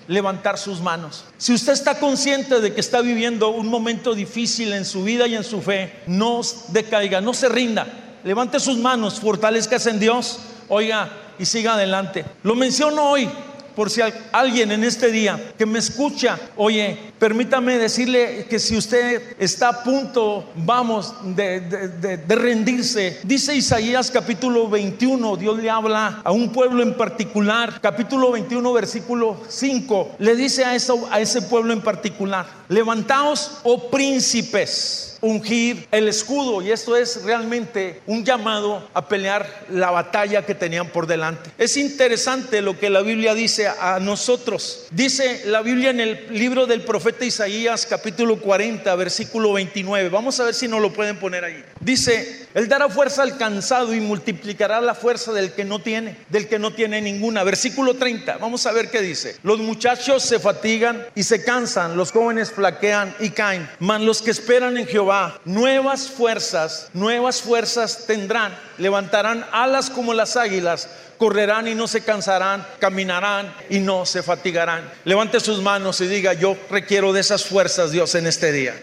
levantar 0.07 0.57
sus 0.57 0.81
manos. 0.81 1.23
Si 1.37 1.53
usted 1.53 1.73
está 1.73 1.99
consciente 1.99 2.59
de 2.59 2.73
que 2.73 2.81
está 2.81 3.01
viviendo 3.01 3.49
un 3.49 3.67
momento 3.67 4.13
difícil 4.13 4.73
en 4.73 4.85
su 4.85 5.03
vida 5.03 5.27
y 5.27 5.35
en 5.35 5.43
su 5.43 5.61
fe, 5.61 6.01
no 6.07 6.41
decaiga, 6.69 7.21
no 7.21 7.33
se 7.33 7.49
rinda. 7.49 7.87
Levante 8.23 8.59
sus 8.59 8.77
manos, 8.77 9.19
fortalezcas 9.19 9.85
en 9.87 9.99
Dios, 9.99 10.39
oiga, 10.69 11.11
y 11.39 11.45
siga 11.45 11.73
adelante. 11.73 12.25
Lo 12.43 12.55
menciono 12.55 13.09
hoy 13.09 13.29
por 13.75 13.89
si 13.89 14.01
alguien 14.31 14.71
en 14.71 14.83
este 14.83 15.11
día 15.11 15.53
que 15.57 15.65
me 15.65 15.79
escucha, 15.79 16.39
oye, 16.55 16.97
permítame 17.19 17.77
decirle 17.77 18.45
que 18.49 18.59
si 18.59 18.77
usted 18.77 19.35
está 19.39 19.69
a 19.69 19.83
punto, 19.83 20.51
vamos, 20.55 21.13
de, 21.35 22.19
rendirse, 22.27 23.19
dice 23.23 23.55
Isaías 23.55 24.11
capítulo 24.11 24.69
21, 24.69 25.37
Dios 25.37 25.59
le 25.59 25.69
habla 25.69 26.21
a 26.23 26.31
un 26.31 26.51
pueblo 26.51 26.83
en 26.83 26.95
particular, 26.95 27.79
capítulo 27.81 28.31
21, 28.31 28.73
versículo 28.73 29.37
5, 29.47 30.15
le 30.19 30.35
dice 30.35 30.65
a, 30.65 30.75
eso, 30.75 31.07
a 31.11 31.19
ese 31.19 31.41
pueblo 31.43 31.73
en 31.73 31.81
particular, 31.81 32.45
levantaos, 32.69 33.59
oh 33.63 33.89
príncipes 33.89 35.12
ungir 35.23 35.87
el 35.91 36.09
escudo 36.09 36.61
y 36.61 36.71
esto 36.71 36.97
es 36.97 37.23
realmente 37.23 38.01
un 38.05 38.25
llamado 38.25 38.87
a 38.93 39.07
pelear 39.07 39.65
la 39.69 39.89
batalla 39.89 40.45
que 40.45 40.53
tenían 40.53 40.89
por 40.89 41.07
delante. 41.07 41.49
Es 41.57 41.77
interesante 41.77 42.61
lo 42.61 42.77
que 42.77 42.89
la 42.89 43.01
Biblia 43.01 43.33
dice 43.33 43.67
a 43.67 43.99
nosotros. 44.01 44.87
Dice 44.91 45.43
la 45.45 45.61
Biblia 45.61 45.91
en 45.91 46.01
el 46.01 46.27
libro 46.29 46.67
del 46.67 46.81
profeta 46.81 47.23
Isaías 47.23 47.85
capítulo 47.85 48.39
40 48.39 48.93
versículo 48.95 49.53
29. 49.53 50.09
Vamos 50.09 50.39
a 50.41 50.43
ver 50.43 50.53
si 50.53 50.67
nos 50.67 50.81
lo 50.81 50.91
pueden 50.91 51.17
poner 51.17 51.45
ahí. 51.45 51.63
Dice, 51.79 52.42
Él 52.53 52.67
dará 52.67 52.87
fuerza 52.89 53.23
al 53.23 53.37
cansado 53.37 53.93
y 53.93 53.99
multiplicará 53.99 54.79
la 54.79 54.93
fuerza 54.93 55.31
del 55.33 55.53
que 55.53 55.65
no 55.65 55.79
tiene, 55.79 56.17
del 56.29 56.47
que 56.47 56.59
no 56.59 56.71
tiene 56.71 57.01
ninguna. 57.01 57.43
Versículo 57.43 57.95
30. 57.95 58.37
Vamos 58.37 58.65
a 58.65 58.71
ver 58.71 58.91
qué 58.91 59.01
dice. 59.01 59.37
Los 59.43 59.59
muchachos 59.59 60.23
se 60.23 60.39
fatigan 60.39 61.05
y 61.15 61.23
se 61.23 61.43
cansan, 61.43 61.97
los 61.97 62.11
jóvenes 62.11 62.51
flaquean 62.51 63.15
y 63.19 63.31
caen, 63.31 63.69
mas 63.79 64.01
los 64.01 64.21
que 64.21 64.31
esperan 64.31 64.77
en 64.77 64.87
Jehová 64.87 65.39
nuevas 65.45 66.09
fuerzas, 66.09 66.89
nuevas 66.93 67.41
fuerzas 67.41 68.05
tendrán, 68.05 68.57
levantarán 68.77 69.45
alas 69.51 69.89
como 69.89 70.13
las 70.13 70.37
águilas, 70.37 70.87
correrán 71.17 71.67
y 71.67 71.75
no 71.75 71.87
se 71.87 72.01
cansarán, 72.01 72.65
caminarán 72.79 73.53
y 73.69 73.79
no 73.79 74.05
se 74.05 74.21
fatigarán. 74.21 74.91
Levante 75.05 75.39
sus 75.39 75.61
manos 75.61 76.01
y 76.01 76.07
diga, 76.07 76.33
yo 76.33 76.57
requiero 76.69 77.13
de 77.13 77.21
esas 77.21 77.45
fuerzas, 77.45 77.91
Dios, 77.91 78.13
en 78.15 78.27
este 78.27 78.51
día. 78.51 78.75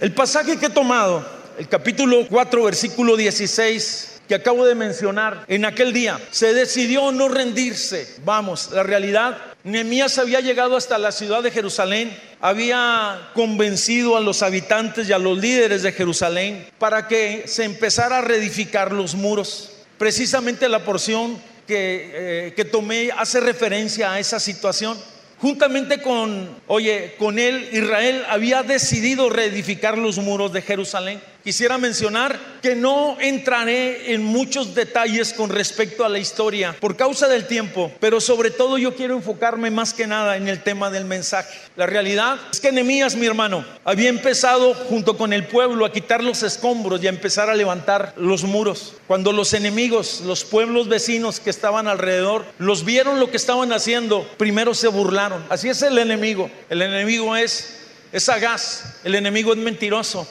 El 0.00 0.12
pasaje 0.12 0.58
que 0.58 0.66
he 0.66 0.70
tomado, 0.70 1.41
el 1.58 1.68
capítulo 1.68 2.26
4, 2.28 2.64
versículo 2.64 3.16
16, 3.16 4.20
que 4.28 4.34
acabo 4.34 4.64
de 4.64 4.74
mencionar, 4.74 5.44
en 5.48 5.64
aquel 5.64 5.92
día 5.92 6.20
se 6.30 6.54
decidió 6.54 7.12
no 7.12 7.28
rendirse. 7.28 8.16
Vamos, 8.24 8.70
la 8.72 8.82
realidad, 8.82 9.38
Nehemías 9.64 10.18
había 10.18 10.40
llegado 10.40 10.76
hasta 10.76 10.98
la 10.98 11.12
ciudad 11.12 11.42
de 11.42 11.50
Jerusalén, 11.50 12.16
había 12.40 13.30
convencido 13.34 14.16
a 14.16 14.20
los 14.20 14.42
habitantes 14.42 15.08
y 15.08 15.12
a 15.12 15.18
los 15.18 15.38
líderes 15.38 15.82
de 15.82 15.92
Jerusalén 15.92 16.66
para 16.78 17.08
que 17.08 17.44
se 17.46 17.64
empezara 17.64 18.18
a 18.18 18.22
reedificar 18.22 18.92
los 18.92 19.14
muros. 19.14 19.70
Precisamente 19.98 20.68
la 20.68 20.84
porción 20.84 21.40
que, 21.66 22.10
eh, 22.48 22.52
que 22.56 22.64
tomé 22.64 23.10
hace 23.16 23.40
referencia 23.40 24.12
a 24.12 24.18
esa 24.18 24.40
situación. 24.40 24.98
Juntamente 25.38 26.00
con, 26.00 26.48
oye, 26.68 27.14
con 27.18 27.38
él, 27.38 27.68
Israel 27.72 28.24
había 28.28 28.62
decidido 28.62 29.28
reedificar 29.28 29.98
los 29.98 30.18
muros 30.18 30.52
de 30.52 30.62
Jerusalén. 30.62 31.20
Quisiera 31.44 31.76
mencionar 31.76 32.38
que 32.62 32.76
no 32.76 33.16
entraré 33.20 34.14
en 34.14 34.22
muchos 34.22 34.74
detalles 34.74 35.32
con 35.32 35.50
respecto 35.50 36.04
a 36.04 36.08
la 36.08 36.20
historia 36.20 36.76
por 36.78 36.96
causa 36.96 37.26
del 37.26 37.46
tiempo, 37.48 37.90
pero 37.98 38.20
sobre 38.20 38.50
todo 38.50 38.78
yo 38.78 38.94
quiero 38.94 39.16
enfocarme 39.16 39.70
más 39.70 39.92
que 39.92 40.06
nada 40.06 40.36
en 40.36 40.46
el 40.46 40.62
tema 40.62 40.90
del 40.90 41.04
mensaje. 41.04 41.58
La 41.74 41.86
realidad 41.86 42.38
es 42.52 42.60
que 42.60 42.70
Nehemías, 42.70 43.16
mi 43.16 43.26
hermano, 43.26 43.64
había 43.84 44.08
empezado 44.08 44.74
junto 44.74 45.16
con 45.16 45.32
el 45.32 45.46
pueblo 45.46 45.84
a 45.84 45.92
quitar 45.92 46.22
los 46.22 46.44
escombros 46.44 47.02
y 47.02 47.06
a 47.06 47.10
empezar 47.10 47.50
a 47.50 47.54
levantar 47.54 48.14
los 48.16 48.44
muros. 48.44 48.94
Cuando 49.08 49.32
los 49.32 49.52
enemigos, 49.52 50.20
los 50.24 50.44
pueblos 50.44 50.88
vecinos 50.88 51.40
que 51.40 51.50
estaban 51.50 51.88
alrededor, 51.88 52.44
los 52.58 52.84
vieron 52.84 53.18
lo 53.18 53.30
que 53.30 53.36
estaban 53.36 53.72
haciendo, 53.72 54.28
primero 54.36 54.74
se 54.74 54.88
burlaron. 54.88 55.44
Así 55.48 55.68
es 55.68 55.82
el 55.82 55.98
enemigo. 55.98 56.50
El 56.70 56.82
enemigo 56.82 57.34
es 57.34 57.78
es 58.12 58.24
sagaz, 58.24 58.98
el 59.04 59.14
enemigo 59.14 59.54
es 59.54 59.58
mentiroso. 59.58 60.28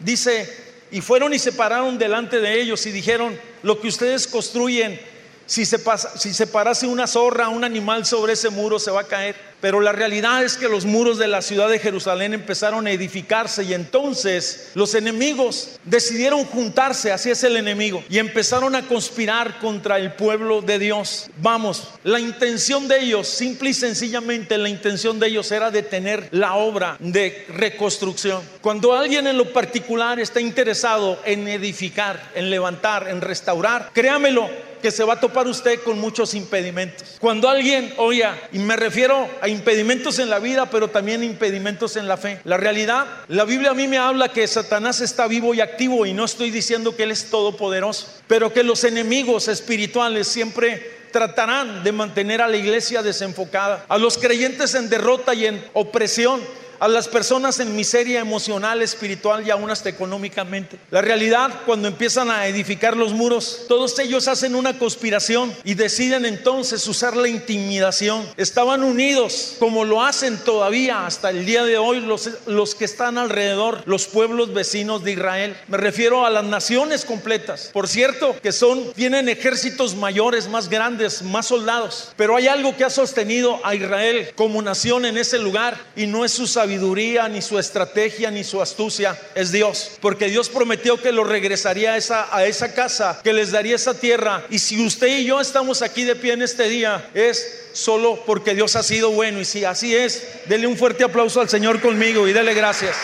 Dice, 0.00 0.48
y 0.90 1.00
fueron 1.00 1.32
y 1.34 1.38
se 1.38 1.52
pararon 1.52 1.98
delante 1.98 2.40
de 2.40 2.60
ellos 2.60 2.84
y 2.86 2.92
dijeron, 2.92 3.38
lo 3.62 3.80
que 3.80 3.88
ustedes 3.88 4.26
construyen, 4.26 5.00
si 5.46 5.66
se, 5.66 5.78
pasa, 5.78 6.16
si 6.18 6.32
se 6.32 6.46
parase 6.46 6.86
una 6.86 7.06
zorra, 7.06 7.48
un 7.48 7.64
animal 7.64 8.06
sobre 8.06 8.34
ese 8.34 8.50
muro, 8.50 8.78
se 8.78 8.90
va 8.90 9.02
a 9.02 9.06
caer. 9.06 9.36
Pero 9.64 9.80
la 9.80 9.92
realidad 9.92 10.44
es 10.44 10.58
que 10.58 10.68
los 10.68 10.84
muros 10.84 11.16
de 11.16 11.26
la 11.26 11.40
ciudad 11.40 11.70
de 11.70 11.78
Jerusalén 11.78 12.34
empezaron 12.34 12.86
a 12.86 12.90
edificarse 12.90 13.64
y 13.64 13.72
entonces 13.72 14.72
los 14.74 14.94
enemigos 14.94 15.80
decidieron 15.84 16.44
juntarse, 16.44 17.12
así 17.12 17.30
es 17.30 17.42
el 17.44 17.56
enemigo, 17.56 18.04
y 18.10 18.18
empezaron 18.18 18.74
a 18.74 18.86
conspirar 18.86 19.58
contra 19.60 19.96
el 19.96 20.12
pueblo 20.12 20.60
de 20.60 20.78
Dios. 20.78 21.30
Vamos, 21.38 21.88
la 22.02 22.20
intención 22.20 22.86
de 22.88 23.04
ellos, 23.04 23.26
simple 23.26 23.70
y 23.70 23.72
sencillamente 23.72 24.58
la 24.58 24.68
intención 24.68 25.18
de 25.18 25.28
ellos 25.28 25.50
era 25.50 25.70
detener 25.70 26.28
la 26.32 26.56
obra 26.56 26.98
de 26.98 27.46
reconstrucción. 27.48 28.42
Cuando 28.60 28.92
alguien 28.92 29.26
en 29.26 29.38
lo 29.38 29.50
particular 29.50 30.20
está 30.20 30.42
interesado 30.42 31.18
en 31.24 31.48
edificar, 31.48 32.32
en 32.34 32.50
levantar, 32.50 33.08
en 33.08 33.22
restaurar, 33.22 33.92
créamelo, 33.94 34.73
que 34.84 34.90
se 34.90 35.02
va 35.02 35.14
a 35.14 35.20
topar 35.20 35.46
usted 35.46 35.80
con 35.80 35.98
muchos 35.98 36.34
impedimentos. 36.34 37.16
Cuando 37.18 37.48
alguien, 37.48 37.94
oiga, 37.96 38.38
y 38.52 38.58
me 38.58 38.76
refiero 38.76 39.30
a 39.40 39.48
impedimentos 39.48 40.18
en 40.18 40.28
la 40.28 40.38
vida, 40.38 40.68
pero 40.68 40.88
también 40.88 41.24
impedimentos 41.24 41.96
en 41.96 42.06
la 42.06 42.18
fe. 42.18 42.38
La 42.44 42.58
realidad, 42.58 43.06
la 43.28 43.46
Biblia 43.46 43.70
a 43.70 43.74
mí 43.74 43.88
me 43.88 43.96
habla 43.96 44.28
que 44.28 44.46
Satanás 44.46 45.00
está 45.00 45.26
vivo 45.26 45.54
y 45.54 45.62
activo 45.62 46.04
y 46.04 46.12
no 46.12 46.26
estoy 46.26 46.50
diciendo 46.50 46.94
que 46.94 47.04
Él 47.04 47.12
es 47.12 47.30
todopoderoso, 47.30 48.08
pero 48.28 48.52
que 48.52 48.62
los 48.62 48.84
enemigos 48.84 49.48
espirituales 49.48 50.28
siempre 50.28 51.06
tratarán 51.10 51.82
de 51.82 51.92
mantener 51.92 52.42
a 52.42 52.48
la 52.48 52.58
iglesia 52.58 53.02
desenfocada, 53.02 53.86
a 53.88 53.96
los 53.96 54.18
creyentes 54.18 54.74
en 54.74 54.90
derrota 54.90 55.32
y 55.32 55.46
en 55.46 55.64
opresión 55.72 56.42
a 56.78 56.88
las 56.88 57.08
personas 57.08 57.60
en 57.60 57.76
miseria 57.76 58.20
emocional, 58.20 58.82
espiritual 58.82 59.46
y 59.46 59.50
aún 59.50 59.70
hasta 59.70 59.88
económicamente. 59.88 60.78
La 60.90 61.02
realidad, 61.02 61.62
cuando 61.66 61.88
empiezan 61.88 62.30
a 62.30 62.46
edificar 62.46 62.96
los 62.96 63.12
muros, 63.12 63.62
todos 63.68 63.98
ellos 63.98 64.28
hacen 64.28 64.54
una 64.54 64.78
conspiración 64.78 65.52
y 65.64 65.74
deciden 65.74 66.24
entonces 66.24 66.86
usar 66.86 67.16
la 67.16 67.28
intimidación. 67.28 68.26
Estaban 68.36 68.82
unidos 68.82 69.56
como 69.58 69.84
lo 69.84 70.02
hacen 70.02 70.38
todavía 70.38 71.06
hasta 71.06 71.30
el 71.30 71.46
día 71.46 71.64
de 71.64 71.78
hoy 71.78 72.00
los, 72.00 72.30
los 72.46 72.74
que 72.74 72.84
están 72.84 73.18
alrededor, 73.18 73.82
los 73.86 74.06
pueblos 74.06 74.52
vecinos 74.52 75.04
de 75.04 75.12
Israel. 75.12 75.56
Me 75.68 75.76
refiero 75.76 76.26
a 76.26 76.30
las 76.30 76.44
naciones 76.44 77.04
completas. 77.04 77.70
Por 77.72 77.88
cierto, 77.88 78.36
que 78.42 78.52
son, 78.52 78.92
tienen 78.92 79.28
ejércitos 79.28 79.94
mayores, 79.94 80.48
más 80.48 80.68
grandes, 80.68 81.22
más 81.22 81.46
soldados. 81.46 82.12
Pero 82.16 82.36
hay 82.36 82.48
algo 82.48 82.76
que 82.76 82.84
ha 82.84 82.90
sostenido 82.90 83.60
a 83.64 83.74
Israel 83.74 84.32
como 84.36 84.62
nación 84.62 85.04
en 85.04 85.18
ese 85.18 85.38
lugar 85.38 85.78
y 85.96 86.06
no 86.06 86.24
es 86.24 86.32
su 86.32 86.46
sabiduría, 86.64 87.28
ni 87.28 87.42
su 87.42 87.58
estrategia, 87.58 88.30
ni 88.30 88.42
su 88.42 88.62
astucia, 88.62 89.20
es 89.34 89.52
Dios. 89.52 89.98
Porque 90.00 90.28
Dios 90.28 90.48
prometió 90.48 90.96
que 90.96 91.12
lo 91.12 91.22
regresaría 91.22 91.92
a 91.92 91.96
esa, 91.98 92.34
a 92.34 92.46
esa 92.46 92.72
casa, 92.72 93.20
que 93.22 93.34
les 93.34 93.50
daría 93.50 93.76
esa 93.76 93.92
tierra. 93.92 94.46
Y 94.48 94.58
si 94.58 94.82
usted 94.82 95.18
y 95.18 95.26
yo 95.26 95.42
estamos 95.42 95.82
aquí 95.82 96.04
de 96.04 96.16
pie 96.16 96.32
en 96.32 96.40
este 96.40 96.66
día, 96.70 97.10
es 97.12 97.68
solo 97.74 98.22
porque 98.24 98.54
Dios 98.54 98.76
ha 98.76 98.82
sido 98.82 99.10
bueno. 99.10 99.40
Y 99.40 99.44
si 99.44 99.66
así 99.66 99.94
es, 99.94 100.26
dele 100.46 100.66
un 100.66 100.78
fuerte 100.78 101.04
aplauso 101.04 101.42
al 101.42 101.50
Señor 101.50 101.82
conmigo 101.82 102.26
y 102.26 102.32
dele 102.32 102.54
gracias. 102.54 102.96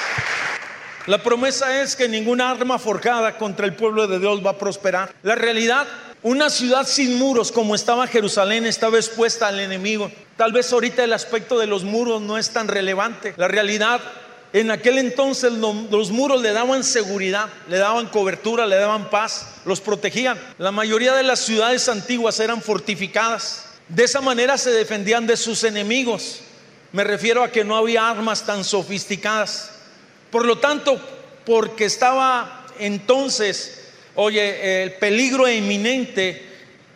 La 1.07 1.23
promesa 1.23 1.83
es 1.83 1.97
que 1.97 2.09
ninguna 2.09 2.51
arma 2.51 2.79
forjada 2.79 3.37
contra 3.37 3.67
el 3.67 3.75
pueblo 3.75 4.07
de 4.07 4.19
Dios 4.19 4.45
va 4.45 4.53
a 4.53 4.59
prosperar. 4.59 5.13
La 5.23 5.35
realidad, 5.35 5.87
una 6.23 6.49
ciudad 6.49 6.87
sin 6.87 7.19
muros 7.19 7.53
como 7.53 7.75
estaba 7.75 8.07
Jerusalén 8.07 8.65
estaba 8.65 8.97
expuesta 8.97 9.49
al 9.49 9.61
enemigo. 9.61 10.11
Tal 10.41 10.53
vez 10.53 10.73
ahorita 10.73 11.05
el 11.05 11.13
aspecto 11.13 11.59
de 11.59 11.67
los 11.67 11.85
muros 11.85 12.23
no 12.23 12.39
es 12.39 12.49
tan 12.49 12.67
relevante. 12.67 13.35
La 13.37 13.47
realidad, 13.47 14.01
en 14.55 14.71
aquel 14.71 14.97
entonces 14.97 15.53
los 15.53 16.11
muros 16.13 16.41
le 16.41 16.55
daban 16.55 16.83
seguridad, 16.83 17.51
le 17.69 17.77
daban 17.77 18.07
cobertura, 18.07 18.67
le 18.67 18.77
daban 18.77 19.11
paz, 19.11 19.57
los 19.67 19.83
protegían. 19.83 20.41
La 20.57 20.73
mayoría 20.73 21.15
de 21.15 21.25
las 21.25 21.41
ciudades 21.41 21.91
antiguas 21.91 22.41
eran 22.41 22.63
fortificadas. 22.63 23.67
De 23.89 24.05
esa 24.05 24.23
manera 24.23 24.57
se 24.57 24.71
defendían 24.71 25.27
de 25.27 25.37
sus 25.37 25.63
enemigos. 25.63 26.41
Me 26.93 27.05
refiero 27.05 27.45
a 27.45 27.53
que 27.53 27.63
no 27.63 27.77
había 27.77 28.09
armas 28.09 28.47
tan 28.47 28.65
sofisticadas. 28.65 29.73
Por 30.31 30.47
lo 30.47 30.57
tanto, 30.57 30.99
porque 31.45 31.85
estaba 31.85 32.65
entonces, 32.79 33.91
oye, 34.15 34.85
el 34.85 34.95
peligro 34.95 35.47
inminente, 35.47 36.50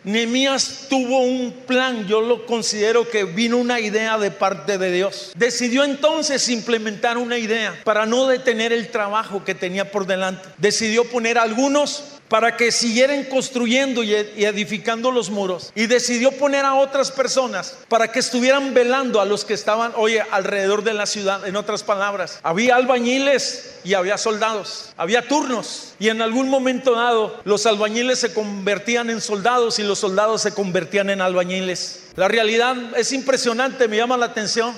Nehemías 0.05 0.85
tuvo 0.87 1.19
un 1.19 1.51
plan, 1.65 2.07
yo 2.07 2.21
lo 2.21 2.45
considero 2.45 3.09
que 3.09 3.23
vino 3.23 3.57
una 3.57 3.79
idea 3.79 4.17
de 4.17 4.31
parte 4.31 4.77
de 4.77 4.91
Dios. 4.91 5.31
Decidió 5.35 5.83
entonces 5.83 6.47
implementar 6.49 7.17
una 7.17 7.37
idea 7.37 7.75
para 7.83 8.05
no 8.05 8.27
detener 8.27 8.71
el 8.71 8.89
trabajo 8.89 9.43
que 9.43 9.55
tenía 9.55 9.91
por 9.91 10.05
delante. 10.05 10.47
Decidió 10.57 11.05
poner 11.05 11.37
algunos 11.37 12.14
para 12.27 12.57
que 12.57 12.71
siguieran 12.71 13.23
construyendo 13.25 14.03
y 14.03 14.13
edificando 14.13 15.11
los 15.11 15.29
muros. 15.29 15.71
Y 15.75 15.87
decidió 15.87 16.31
poner 16.31 16.65
a 16.65 16.75
otras 16.75 17.11
personas 17.11 17.75
para 17.87 18.11
que 18.11 18.19
estuvieran 18.19 18.73
velando 18.73 19.21
a 19.21 19.25
los 19.25 19.45
que 19.45 19.53
estaban, 19.53 19.93
oye, 19.95 20.21
alrededor 20.31 20.83
de 20.83 20.93
la 20.93 21.05
ciudad. 21.05 21.47
En 21.47 21.55
otras 21.55 21.83
palabras, 21.83 22.39
había 22.43 22.75
albañiles 22.75 23.75
y 23.83 23.93
había 23.93 24.17
soldados, 24.17 24.89
había 24.97 25.27
turnos. 25.27 25.93
Y 25.99 26.09
en 26.09 26.21
algún 26.21 26.49
momento 26.49 26.95
dado, 26.95 27.39
los 27.43 27.65
albañiles 27.65 28.19
se 28.19 28.33
convertían 28.33 29.09
en 29.09 29.21
soldados 29.21 29.79
y 29.79 29.83
los 29.83 29.99
soldados 29.99 30.41
se 30.41 30.53
convertían 30.53 31.09
en 31.09 31.21
albañiles. 31.21 32.05
La 32.15 32.27
realidad 32.27 32.75
es 32.97 33.11
impresionante, 33.11 33.87
me 33.87 33.97
llama 33.97 34.17
la 34.17 34.27
atención 34.27 34.73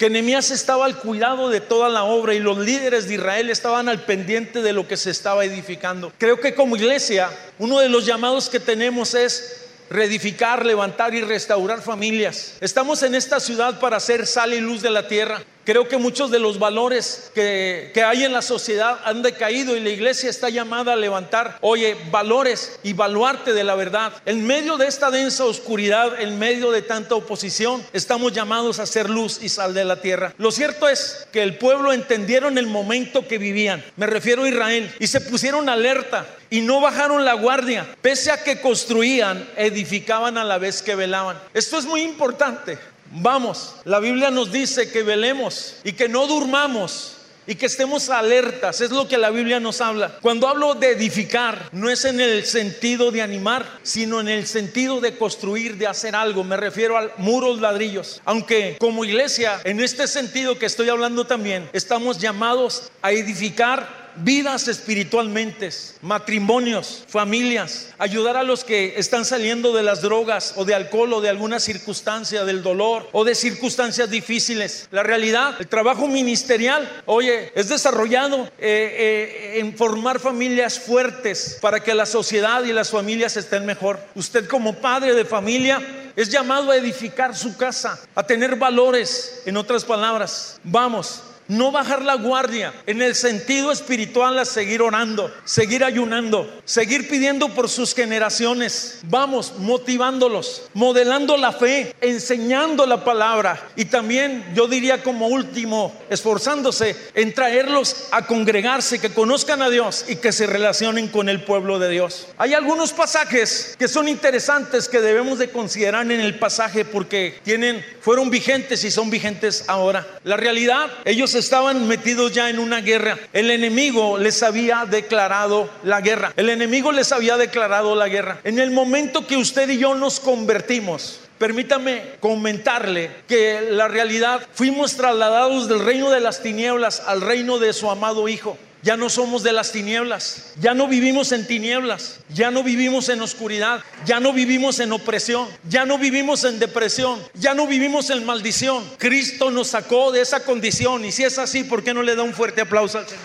que 0.00 0.08
Nehemías 0.08 0.50
estaba 0.50 0.86
al 0.86 0.96
cuidado 0.96 1.50
de 1.50 1.60
toda 1.60 1.90
la 1.90 2.04
obra 2.04 2.32
y 2.32 2.38
los 2.38 2.56
líderes 2.56 3.06
de 3.06 3.16
Israel 3.16 3.50
estaban 3.50 3.86
al 3.86 4.00
pendiente 4.06 4.62
de 4.62 4.72
lo 4.72 4.88
que 4.88 4.96
se 4.96 5.10
estaba 5.10 5.44
edificando. 5.44 6.10
Creo 6.16 6.40
que 6.40 6.54
como 6.54 6.74
iglesia, 6.74 7.28
uno 7.58 7.80
de 7.80 7.90
los 7.90 8.06
llamados 8.06 8.48
que 8.48 8.60
tenemos 8.60 9.12
es 9.12 9.66
reedificar, 9.90 10.64
levantar 10.64 11.14
y 11.14 11.20
restaurar 11.20 11.82
familias. 11.82 12.54
Estamos 12.62 13.02
en 13.02 13.14
esta 13.14 13.40
ciudad 13.40 13.78
para 13.78 14.00
ser 14.00 14.26
sal 14.26 14.54
y 14.54 14.60
luz 14.60 14.80
de 14.80 14.88
la 14.88 15.06
tierra. 15.06 15.42
Creo 15.64 15.88
que 15.88 15.98
muchos 15.98 16.30
de 16.30 16.38
los 16.38 16.58
valores 16.58 17.30
que, 17.34 17.90
que, 17.94 18.02
hay 18.02 18.24
en 18.24 18.32
la 18.32 18.42
sociedad 18.42 18.98
han 19.04 19.22
decaído 19.22 19.76
y 19.76 19.80
la 19.80 19.90
iglesia 19.90 20.30
está 20.30 20.48
llamada 20.48 20.94
a 20.94 20.96
levantar, 20.96 21.58
oye, 21.60 21.96
valores 22.10 22.78
y 22.82 22.92
baluarte 22.92 23.52
de 23.52 23.64
la 23.64 23.74
verdad. 23.74 24.12
En 24.26 24.46
medio 24.46 24.76
de 24.76 24.86
esta 24.86 25.10
densa 25.10 25.44
oscuridad, 25.44 26.20
en 26.20 26.38
medio 26.38 26.70
de 26.70 26.82
tanta 26.82 27.14
oposición, 27.14 27.84
estamos 27.92 28.32
llamados 28.32 28.78
a 28.78 28.86
ser 28.86 29.10
luz 29.10 29.38
y 29.42 29.48
sal 29.48 29.74
de 29.74 29.84
la 29.84 30.00
tierra. 30.00 30.34
Lo 30.38 30.50
cierto 30.50 30.88
es 30.88 31.26
que 31.32 31.42
el 31.42 31.58
pueblo 31.58 31.92
entendieron 31.92 32.58
el 32.58 32.66
momento 32.66 33.26
que 33.28 33.38
vivían. 33.38 33.84
Me 33.96 34.06
refiero 34.06 34.44
a 34.44 34.48
Israel. 34.48 34.92
Y 34.98 35.06
se 35.06 35.20
pusieron 35.20 35.68
alerta 35.68 36.26
y 36.50 36.60
no 36.60 36.80
bajaron 36.80 37.24
la 37.24 37.34
guardia. 37.34 37.86
Pese 38.02 38.30
a 38.30 38.42
que 38.42 38.60
construían, 38.60 39.48
edificaban 39.56 40.36
a 40.36 40.44
la 40.44 40.58
vez 40.58 40.82
que 40.82 40.94
velaban. 40.94 41.38
Esto 41.54 41.78
es 41.78 41.86
muy 41.86 42.02
importante. 42.02 42.78
Vamos, 43.10 43.74
la 43.84 43.98
Biblia 43.98 44.30
nos 44.30 44.52
dice 44.52 44.90
que 44.90 45.02
velemos 45.02 45.74
y 45.82 45.92
que 45.92 46.08
no 46.08 46.28
durmamos 46.28 47.16
y 47.50 47.56
que 47.56 47.66
estemos 47.66 48.08
alertas. 48.08 48.80
Es 48.80 48.92
lo 48.92 49.08
que 49.08 49.18
la 49.18 49.30
Biblia 49.30 49.58
nos 49.58 49.80
habla. 49.80 50.18
Cuando 50.20 50.46
hablo 50.46 50.74
de 50.74 50.92
edificar, 50.92 51.68
no 51.72 51.90
es 51.90 52.04
en 52.04 52.20
el 52.20 52.44
sentido 52.44 53.10
de 53.10 53.22
animar, 53.22 53.66
sino 53.82 54.20
en 54.20 54.28
el 54.28 54.46
sentido 54.46 55.00
de 55.00 55.18
construir, 55.18 55.76
de 55.76 55.88
hacer 55.88 56.14
algo. 56.14 56.44
Me 56.44 56.56
refiero 56.56 56.96
a 56.96 57.10
muros, 57.16 57.60
ladrillos. 57.60 58.20
Aunque 58.24 58.76
como 58.78 59.04
iglesia, 59.04 59.60
en 59.64 59.80
este 59.80 60.06
sentido 60.06 60.60
que 60.60 60.66
estoy 60.66 60.90
hablando 60.90 61.26
también, 61.26 61.68
estamos 61.72 62.18
llamados 62.18 62.92
a 63.02 63.10
edificar 63.10 63.99
vidas 64.16 64.68
espiritualmente, 64.68 65.70
matrimonios, 66.02 67.04
familias, 67.08 67.88
ayudar 67.98 68.36
a 68.36 68.42
los 68.42 68.64
que 68.64 68.94
están 68.96 69.24
saliendo 69.24 69.72
de 69.74 69.82
las 69.82 70.02
drogas 70.02 70.54
o 70.56 70.64
de 70.64 70.74
alcohol 70.74 71.12
o 71.12 71.20
de 71.20 71.28
alguna 71.28 71.60
circunstancia, 71.60 72.44
del 72.44 72.62
dolor 72.62 73.08
o 73.12 73.24
de 73.24 73.34
circunstancias 73.34 74.10
difíciles. 74.10 74.88
La 74.90 75.02
realidad, 75.02 75.56
el 75.58 75.68
trabajo 75.68 76.06
ministerial, 76.08 77.02
oye, 77.06 77.52
es 77.54 77.68
desarrollado 77.68 78.44
eh, 78.58 79.54
eh, 79.56 79.58
en 79.60 79.76
formar 79.76 80.20
familias 80.20 80.78
fuertes 80.78 81.58
para 81.60 81.80
que 81.80 81.94
la 81.94 82.06
sociedad 82.06 82.64
y 82.64 82.72
las 82.72 82.90
familias 82.90 83.36
estén 83.36 83.66
mejor. 83.66 84.00
Usted 84.14 84.48
como 84.48 84.74
padre 84.76 85.14
de 85.14 85.24
familia 85.24 85.80
es 86.16 86.28
llamado 86.28 86.70
a 86.70 86.76
edificar 86.76 87.36
su 87.36 87.56
casa, 87.56 87.98
a 88.14 88.22
tener 88.26 88.56
valores, 88.56 89.42
en 89.46 89.56
otras 89.56 89.84
palabras. 89.84 90.58
Vamos, 90.64 91.22
no 91.50 91.72
bajar 91.72 92.02
la 92.02 92.14
guardia 92.14 92.72
en 92.86 93.02
el 93.02 93.16
sentido 93.16 93.72
espiritual 93.72 94.38
a 94.38 94.44
seguir 94.44 94.82
orando, 94.82 95.34
seguir 95.44 95.84
ayunando, 95.84 96.48
seguir 96.64 97.08
pidiendo 97.08 97.48
por 97.48 97.68
sus 97.68 97.92
generaciones. 97.92 99.00
Vamos, 99.02 99.54
motivándolos, 99.58 100.62
modelando 100.74 101.36
la 101.36 101.52
fe, 101.52 101.94
enseñando 102.00 102.86
la 102.86 103.04
palabra 103.04 103.68
y 103.74 103.86
también 103.86 104.44
yo 104.54 104.68
diría 104.68 105.02
como 105.02 105.26
último, 105.26 105.92
esforzándose 106.08 106.94
en 107.14 107.34
traerlos 107.34 108.08
a 108.12 108.26
congregarse, 108.26 109.00
que 109.00 109.12
conozcan 109.12 109.60
a 109.60 109.70
Dios 109.70 110.04
y 110.08 110.16
que 110.16 110.32
se 110.32 110.46
relacionen 110.46 111.08
con 111.08 111.28
el 111.28 111.42
pueblo 111.42 111.80
de 111.80 111.90
Dios. 111.90 112.28
Hay 112.38 112.54
algunos 112.54 112.92
pasajes 112.92 113.74
que 113.76 113.88
son 113.88 114.06
interesantes 114.06 114.88
que 114.88 115.00
debemos 115.00 115.40
de 115.40 115.50
considerar 115.50 116.10
en 116.10 116.20
el 116.20 116.38
pasaje 116.38 116.84
porque 116.84 117.40
tienen 117.42 117.84
fueron 118.00 118.30
vigentes 118.30 118.84
y 118.84 118.90
son 118.90 119.10
vigentes 119.10 119.64
ahora. 119.66 120.06
La 120.24 120.36
realidad, 120.36 120.90
ellos 121.04 121.34
estaban 121.40 121.88
metidos 121.88 122.32
ya 122.32 122.48
en 122.48 122.58
una 122.58 122.80
guerra. 122.80 123.18
El 123.32 123.50
enemigo 123.50 124.18
les 124.18 124.42
había 124.42 124.86
declarado 124.86 125.68
la 125.82 126.00
guerra. 126.00 126.32
El 126.36 126.48
enemigo 126.48 126.92
les 126.92 127.10
había 127.10 127.36
declarado 127.36 127.96
la 127.96 128.08
guerra. 128.08 128.38
En 128.44 128.58
el 128.58 128.70
momento 128.70 129.26
que 129.26 129.36
usted 129.36 129.68
y 129.68 129.78
yo 129.78 129.94
nos 129.94 130.20
convertimos, 130.20 131.20
Permítame 131.40 132.02
comentarle 132.20 133.10
que 133.26 133.62
la 133.70 133.88
realidad 133.88 134.46
fuimos 134.52 134.94
trasladados 134.96 135.68
del 135.68 135.82
reino 135.82 136.10
de 136.10 136.20
las 136.20 136.42
tinieblas 136.42 137.00
al 137.06 137.22
reino 137.22 137.58
de 137.58 137.72
su 137.72 137.90
amado 137.90 138.28
Hijo. 138.28 138.58
Ya 138.82 138.96
no 138.96 139.10
somos 139.10 139.42
de 139.42 139.52
las 139.52 139.72
tinieblas, 139.72 140.52
ya 140.58 140.72
no 140.72 140.88
vivimos 140.88 141.32
en 141.32 141.46
tinieblas, 141.46 142.20
ya 142.30 142.50
no 142.50 142.62
vivimos 142.62 143.10
en 143.10 143.20
oscuridad, 143.20 143.84
ya 144.06 144.20
no 144.20 144.32
vivimos 144.32 144.80
en 144.80 144.92
opresión, 144.92 145.46
ya 145.68 145.84
no 145.84 145.98
vivimos 145.98 146.44
en 146.44 146.58
depresión, 146.58 147.20
ya 147.34 147.52
no 147.52 147.66
vivimos 147.66 148.08
en 148.08 148.24
maldición. 148.24 148.82
Cristo 148.96 149.50
nos 149.50 149.68
sacó 149.68 150.12
de 150.12 150.22
esa 150.22 150.44
condición. 150.44 151.04
Y 151.04 151.12
si 151.12 151.24
es 151.24 151.38
así, 151.38 151.64
¿por 151.64 151.84
qué 151.84 151.92
no 151.92 152.02
le 152.02 152.16
da 152.16 152.22
un 152.22 152.32
fuerte 152.32 152.62
aplauso 152.62 152.98
al 152.98 153.06
Señor? 153.06 153.22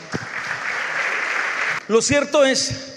Lo 1.87 2.01
cierto 2.01 2.43
es 2.43 2.94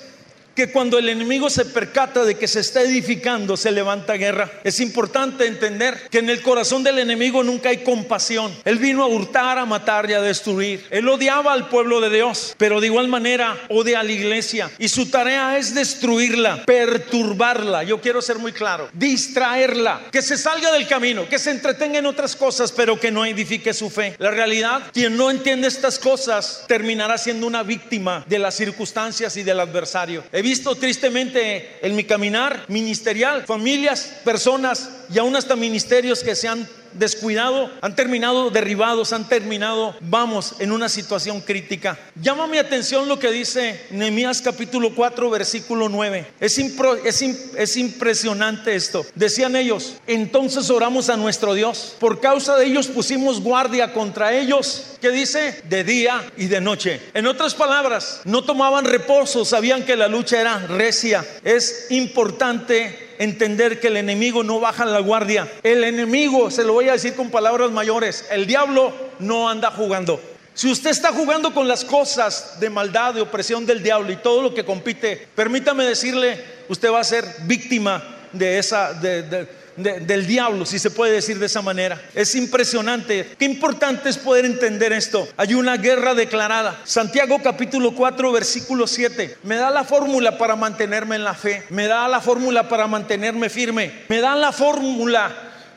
que 0.58 0.72
cuando 0.72 0.98
el 0.98 1.08
enemigo 1.08 1.48
se 1.50 1.64
percata 1.66 2.24
de 2.24 2.36
que 2.36 2.48
se 2.48 2.58
está 2.58 2.82
edificando, 2.82 3.56
se 3.56 3.70
levanta 3.70 4.14
guerra. 4.14 4.50
Es 4.64 4.80
importante 4.80 5.46
entender 5.46 6.08
que 6.10 6.18
en 6.18 6.28
el 6.28 6.42
corazón 6.42 6.82
del 6.82 6.98
enemigo 6.98 7.44
nunca 7.44 7.68
hay 7.68 7.84
compasión. 7.84 8.52
Él 8.64 8.78
vino 8.78 9.04
a 9.04 9.06
hurtar, 9.06 9.56
a 9.56 9.66
matar 9.66 10.10
y 10.10 10.14
a 10.14 10.20
destruir. 10.20 10.84
Él 10.90 11.08
odiaba 11.08 11.52
al 11.52 11.68
pueblo 11.68 12.00
de 12.00 12.10
Dios, 12.10 12.56
pero 12.58 12.80
de 12.80 12.88
igual 12.88 13.06
manera 13.06 13.56
odia 13.68 14.00
a 14.00 14.02
la 14.02 14.10
iglesia. 14.10 14.68
Y 14.80 14.88
su 14.88 15.08
tarea 15.08 15.56
es 15.58 15.76
destruirla, 15.76 16.64
perturbarla. 16.64 17.84
Yo 17.84 18.00
quiero 18.00 18.20
ser 18.20 18.40
muy 18.40 18.50
claro, 18.50 18.88
distraerla, 18.94 20.08
que 20.10 20.22
se 20.22 20.36
salga 20.36 20.72
del 20.72 20.88
camino, 20.88 21.28
que 21.28 21.38
se 21.38 21.52
entretenga 21.52 22.00
en 22.00 22.06
otras 22.06 22.34
cosas, 22.34 22.72
pero 22.72 22.98
que 22.98 23.12
no 23.12 23.24
edifique 23.24 23.72
su 23.72 23.90
fe. 23.90 24.16
La 24.18 24.32
realidad, 24.32 24.90
quien 24.92 25.16
no 25.16 25.30
entiende 25.30 25.68
estas 25.68 26.00
cosas 26.00 26.64
terminará 26.66 27.16
siendo 27.16 27.46
una 27.46 27.62
víctima 27.62 28.24
de 28.26 28.40
las 28.40 28.56
circunstancias 28.56 29.36
y 29.36 29.44
del 29.44 29.60
adversario 29.60 30.24
visto 30.48 30.74
tristemente 30.76 31.78
en 31.82 31.94
mi 31.94 32.04
caminar 32.04 32.64
ministerial 32.68 33.44
familias, 33.44 34.20
personas 34.24 34.88
y 35.12 35.18
aún 35.18 35.36
hasta 35.36 35.56
ministerios 35.56 36.22
que 36.22 36.34
se 36.34 36.48
han 36.48 36.66
descuidado, 36.92 37.70
han 37.80 37.94
terminado 37.94 38.50
derribados, 38.50 39.12
han 39.12 39.28
terminado, 39.28 39.94
vamos, 40.00 40.54
en 40.58 40.72
una 40.72 40.88
situación 40.88 41.40
crítica. 41.40 41.98
Llama 42.20 42.46
mi 42.46 42.58
atención 42.58 43.08
lo 43.08 43.18
que 43.18 43.30
dice 43.30 43.86
Nehemías 43.90 44.42
capítulo 44.42 44.94
4, 44.94 45.30
versículo 45.30 45.88
9. 45.88 46.26
Es, 46.40 46.58
es, 46.58 47.22
es 47.22 47.76
impresionante 47.76 48.74
esto. 48.74 49.04
Decían 49.14 49.56
ellos, 49.56 49.96
entonces 50.06 50.70
oramos 50.70 51.08
a 51.08 51.16
nuestro 51.16 51.54
Dios. 51.54 51.96
Por 51.98 52.20
causa 52.20 52.56
de 52.56 52.66
ellos 52.66 52.88
pusimos 52.88 53.40
guardia 53.40 53.92
contra 53.92 54.32
ellos. 54.34 54.96
¿Qué 55.00 55.10
dice? 55.10 55.62
De 55.68 55.84
día 55.84 56.24
y 56.36 56.46
de 56.46 56.60
noche. 56.60 57.00
En 57.14 57.26
otras 57.26 57.54
palabras, 57.54 58.20
no 58.24 58.42
tomaban 58.42 58.84
reposo, 58.84 59.44
sabían 59.44 59.84
que 59.84 59.96
la 59.96 60.08
lucha 60.08 60.40
era 60.40 60.58
recia. 60.66 61.24
Es 61.44 61.86
importante 61.90 63.07
entender 63.18 63.80
que 63.80 63.88
el 63.88 63.96
enemigo 63.96 64.42
no 64.42 64.60
baja 64.60 64.84
la 64.84 65.00
guardia. 65.00 65.50
El 65.62 65.84
enemigo, 65.84 66.50
se 66.50 66.64
lo 66.64 66.74
voy 66.74 66.88
a 66.88 66.92
decir 66.92 67.14
con 67.14 67.30
palabras 67.30 67.70
mayores, 67.70 68.24
el 68.30 68.46
diablo 68.46 68.92
no 69.18 69.48
anda 69.48 69.70
jugando. 69.70 70.20
Si 70.54 70.68
usted 70.70 70.90
está 70.90 71.12
jugando 71.12 71.54
con 71.54 71.68
las 71.68 71.84
cosas 71.84 72.58
de 72.58 72.68
maldad, 72.68 73.14
de 73.14 73.20
opresión 73.20 73.64
del 73.64 73.82
diablo 73.82 74.10
y 74.10 74.16
todo 74.16 74.42
lo 74.42 74.54
que 74.54 74.64
compite, 74.64 75.28
permítame 75.34 75.84
decirle, 75.84 76.42
usted 76.68 76.90
va 76.90 77.00
a 77.00 77.04
ser 77.04 77.24
víctima 77.44 78.02
de 78.32 78.58
esa, 78.58 78.92
de, 78.92 79.46
del 79.78 80.26
diablo, 80.26 80.66
si 80.66 80.78
se 80.78 80.90
puede 80.90 81.12
decir 81.12 81.38
de 81.38 81.46
esa 81.46 81.62
manera. 81.62 82.00
Es 82.14 82.34
impresionante. 82.34 83.34
Qué 83.38 83.44
importante 83.44 84.08
es 84.08 84.18
poder 84.18 84.44
entender 84.44 84.92
esto. 84.92 85.28
Hay 85.36 85.54
una 85.54 85.76
guerra 85.76 86.14
declarada. 86.14 86.80
Santiago 86.84 87.40
capítulo 87.42 87.94
4, 87.94 88.32
versículo 88.32 88.86
7. 88.86 89.38
Me 89.44 89.56
da 89.56 89.70
la 89.70 89.84
fórmula 89.84 90.36
para 90.36 90.56
mantenerme 90.56 91.16
en 91.16 91.24
la 91.24 91.34
fe. 91.34 91.64
Me 91.70 91.86
da 91.86 92.08
la 92.08 92.20
fórmula 92.20 92.68
para 92.68 92.86
mantenerme 92.86 93.48
firme. 93.48 93.92
Me 94.08 94.20
da 94.20 94.34
la 94.34 94.52
fórmula 94.52 95.30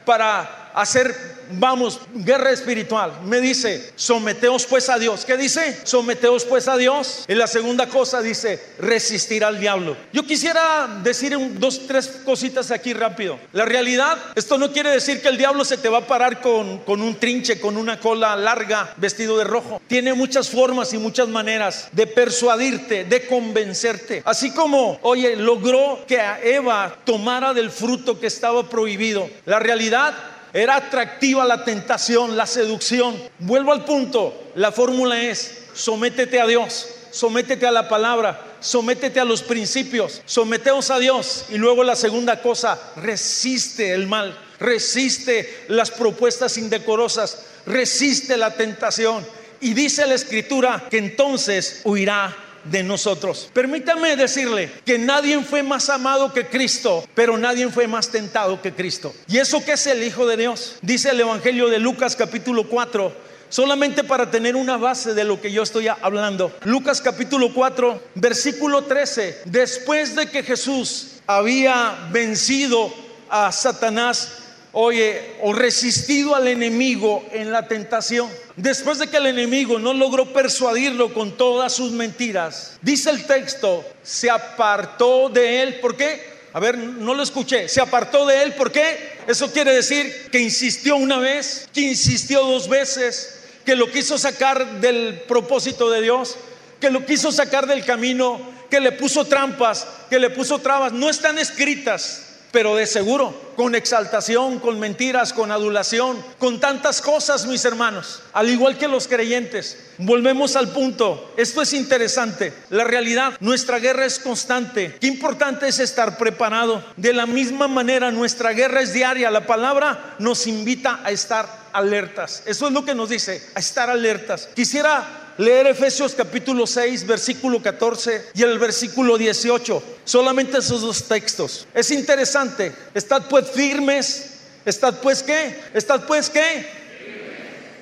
para 0.06 0.61
hacer 0.74 1.42
vamos, 1.60 2.00
guerra 2.14 2.52
espiritual. 2.52 3.22
Me 3.26 3.42
dice, 3.42 3.92
someteos 3.96 4.66
pues 4.66 4.90
a 4.90 4.98
Dios. 4.98 5.26
¿Qué 5.26 5.38
dice? 5.38 5.80
Someteos 5.84 6.46
pues 6.46 6.68
a 6.68 6.78
Dios. 6.78 7.26
Y 7.28 7.36
la 7.36 7.48
segunda 7.48 7.88
cosa 7.88 8.22
dice, 8.22 8.62
resistir 8.80 9.44
al 9.44 9.60
diablo. 9.60 9.98
Yo 10.14 10.24
quisiera 10.24 10.88
decir 11.04 11.38
dos, 11.60 11.88
tres 11.88 12.08
cositas 12.26 12.72
aquí 12.72 12.94
rápido. 12.94 13.40
La 13.54 13.66
realidad, 13.66 14.18
esto 14.36 14.58
no 14.58 14.72
quiere 14.72 14.92
decir 14.92 15.22
que 15.22 15.30
el 15.30 15.38
diablo 15.38 15.66
se 15.66 15.78
te 15.78 15.90
va 15.90 16.00
a 16.00 16.08
parar 16.08 16.42
con, 16.42 16.80
con 16.80 17.02
un 17.02 17.16
trinche, 17.16 17.60
con 17.60 17.78
una 17.78 18.00
cola 18.00 18.36
larga, 18.36 18.94
vestido 18.98 19.38
de 19.38 19.44
rojo. 19.44 19.82
Tiene 19.88 20.14
muchas 20.14 20.50
formas 20.50 20.94
y 20.94 20.98
muchas 20.98 21.28
maneras 21.28 21.90
de 21.92 22.08
persuadirte, 22.08 23.06
de 23.06 23.28
convencerte. 23.28 24.22
Así 24.26 24.52
como, 24.52 25.00
oye, 25.02 25.36
logró 25.36 26.04
que 26.08 26.20
a 26.20 26.42
Eva 26.42 26.96
tomara 27.04 27.54
del 27.54 27.72
fruto 27.72 28.20
que 28.20 28.28
estaba 28.28 28.68
prohibido. 28.70 29.30
La 29.46 29.60
realidad 29.60 30.14
era 30.54 30.76
atractiva 30.76 31.46
la 31.46 31.64
tentación, 31.64 32.36
la 32.36 32.46
seducción. 32.46 33.16
Vuelvo 33.40 33.72
al 33.72 33.86
punto. 33.86 34.52
La 34.56 34.72
fórmula 34.72 35.22
es, 35.22 35.60
sométete 35.74 36.42
a 36.42 36.48
Dios, 36.48 36.88
sométete 37.12 37.66
a 37.66 37.72
la 37.72 37.88
palabra, 37.88 38.42
sométete 38.60 39.20
a 39.20 39.26
los 39.26 39.44
principios, 39.44 40.22
someteos 40.26 40.92
a 40.92 41.00
Dios. 41.00 41.46
Y 41.50 41.58
luego 41.58 41.84
la 41.84 41.96
segunda 41.96 42.42
cosa, 42.42 42.80
resiste 42.98 43.94
el 43.94 44.08
mal, 44.08 44.38
resiste 44.60 45.66
las 45.70 45.90
propuestas 45.90 46.58
indecorosas, 46.58 47.44
resiste 47.66 48.36
la 48.36 48.56
tentación. 48.56 49.26
Y 49.62 49.74
dice 49.74 50.06
la 50.08 50.16
escritura 50.16 50.88
que 50.90 50.98
entonces 50.98 51.82
huirá 51.84 52.36
de 52.66 52.84
nosotros. 52.84 53.50
Permítame 53.54 54.16
decirle 54.16 54.72
que 54.86 54.98
nadie 54.98 55.40
fue 55.42 55.64
más 55.64 55.90
amado 55.90 56.34
que 56.34 56.48
Cristo, 56.48 57.06
pero 57.16 57.38
nadie 57.38 57.70
fue 57.70 57.88
más 57.88 58.10
tentado 58.10 58.62
que 58.62 58.74
Cristo. 58.74 59.14
¿Y 59.28 59.38
eso 59.38 59.64
qué 59.64 59.74
es 59.74 59.88
el 59.88 60.04
Hijo 60.04 60.26
de 60.28 60.38
Dios? 60.38 60.76
Dice 60.82 61.10
el 61.10 61.20
Evangelio 61.20 61.70
de 61.70 61.80
Lucas 61.80 62.16
capítulo 62.16 62.68
4 62.68 63.32
solamente 63.52 64.04
para 64.06 64.32
tener 64.32 64.56
una 64.56 64.78
base 64.78 65.14
de 65.14 65.26
lo 65.26 65.40
que 65.40 65.52
yo 65.52 65.62
estoy 65.62 65.88
hablando. 65.90 66.52
Lucas 66.64 67.02
capítulo 67.02 67.54
4, 67.54 68.02
versículo 68.16 68.86
13. 68.86 69.42
Después 69.46 70.16
de 70.16 70.28
que 70.28 70.42
Jesús 70.42 71.20
había 71.28 72.08
vencido 72.12 72.94
a 73.30 73.52
Satanás, 73.52 74.41
oye, 74.74 75.36
o 75.42 75.54
resistido 75.54 76.36
al 76.36 76.48
enemigo 76.48 77.26
en 77.32 77.52
la 77.52 77.68
tentación, 77.68 78.30
después 78.56 79.00
de 79.00 79.08
que 79.08 79.18
el 79.18 79.28
enemigo 79.28 79.80
no 79.80 79.94
logró 79.94 80.32
persuadirlo 80.32 81.14
con 81.14 81.38
todas 81.38 81.74
sus 81.74 81.92
mentiras, 81.92 82.78
dice 82.82 83.10
el 83.10 83.26
texto, 83.26 83.86
se 84.04 84.30
apartó 84.30 85.30
de 85.30 85.64
él. 85.64 85.80
¿Por 85.82 85.98
qué? 85.98 86.32
A 86.54 86.60
ver, 86.60 86.78
no 86.78 87.14
lo 87.14 87.24
escuché. 87.24 87.70
Se 87.70 87.82
apartó 87.82 88.26
de 88.26 88.44
él. 88.44 88.54
¿Por 88.54 88.72
qué? 88.72 89.18
Eso 89.28 89.52
quiere 89.52 89.74
decir 89.74 90.30
que 90.32 90.40
insistió 90.40 90.98
una 90.98 91.18
vez, 91.18 91.70
que 91.74 91.82
insistió 91.82 92.44
dos 92.44 92.68
veces, 92.68 93.44
que 93.66 93.76
lo 93.76 93.90
quiso 93.90 94.18
sacar 94.18 94.82
del 94.82 95.22
propósito 95.28 95.90
de 95.90 96.02
Dios, 96.02 96.36
que 96.80 96.90
lo 96.90 97.06
quiso 97.06 97.32
sacar 97.32 97.68
del 97.68 97.86
camino, 97.86 98.42
que 98.70 98.80
le 98.80 98.92
puso 98.92 99.26
trampas, 99.26 99.88
que 100.10 100.20
le 100.20 100.30
puso 100.30 100.60
trabas. 100.60 100.92
No 100.92 101.10
están 101.10 101.38
escritas, 101.38 102.31
pero 102.52 102.76
de 102.76 102.86
seguro, 102.86 103.34
con 103.56 103.76
exaltación, 103.76 104.60
con 104.60 104.80
mentiras, 104.80 105.34
con 105.34 105.52
adulación, 105.52 106.24
con 106.38 106.60
tantas 106.60 107.02
cosas, 107.02 107.46
mis 107.46 107.64
hermanos, 107.66 108.22
al 108.34 108.50
igual 108.50 108.78
que 108.78 108.88
los 108.88 109.08
creyentes. 109.08 109.78
Volvemos 109.98 110.56
al 110.56 110.70
punto, 110.70 111.34
esto 111.38 111.62
es 111.62 111.74
interesante, 111.74 112.54
la 112.70 112.84
realidad, 112.84 113.34
nuestra 113.40 113.80
guerra 113.80 114.06
es 114.06 114.20
constante, 114.20 114.98
qué 115.00 115.08
importante 115.08 115.68
es 115.68 115.80
estar 115.80 116.18
preparado. 116.18 116.84
De 116.98 117.14
la 117.14 117.26
misma 117.26 117.68
manera, 117.68 118.12
nuestra 118.12 118.52
guerra 118.52 118.82
es 118.82 118.94
diaria, 118.94 119.32
la 119.32 119.46
palabra 119.46 120.16
nos 120.20 120.48
invita 120.48 121.02
a 121.04 121.12
estar 121.12 121.48
alertas, 121.74 122.44
eso 122.46 122.68
es 122.68 122.74
lo 122.74 122.84
que 122.84 122.96
nos 122.96 123.10
dice, 123.10 123.42
a 123.56 123.60
estar 123.60 123.90
alertas. 123.90 124.50
Quisiera 124.56 125.21
leer 125.42 125.66
Efesios 125.66 126.14
capítulo 126.14 126.68
6, 126.68 127.08
versículo 127.08 127.62
14 127.62 128.28
y 128.36 128.44
el 128.44 128.60
versículo 128.60 129.18
18. 129.18 129.84
Solamente 130.06 130.60
esos 130.60 130.82
dos 130.82 131.08
textos. 131.08 131.68
Es 131.74 131.90
interesante. 131.90 132.72
Estad 132.94 133.24
pues 133.28 133.50
firmes. 133.50 134.34
Estad 134.64 135.02
pues 135.02 135.24
qué? 135.24 135.60
Estad 135.74 136.06
pues 136.06 136.30
qué? 136.30 136.68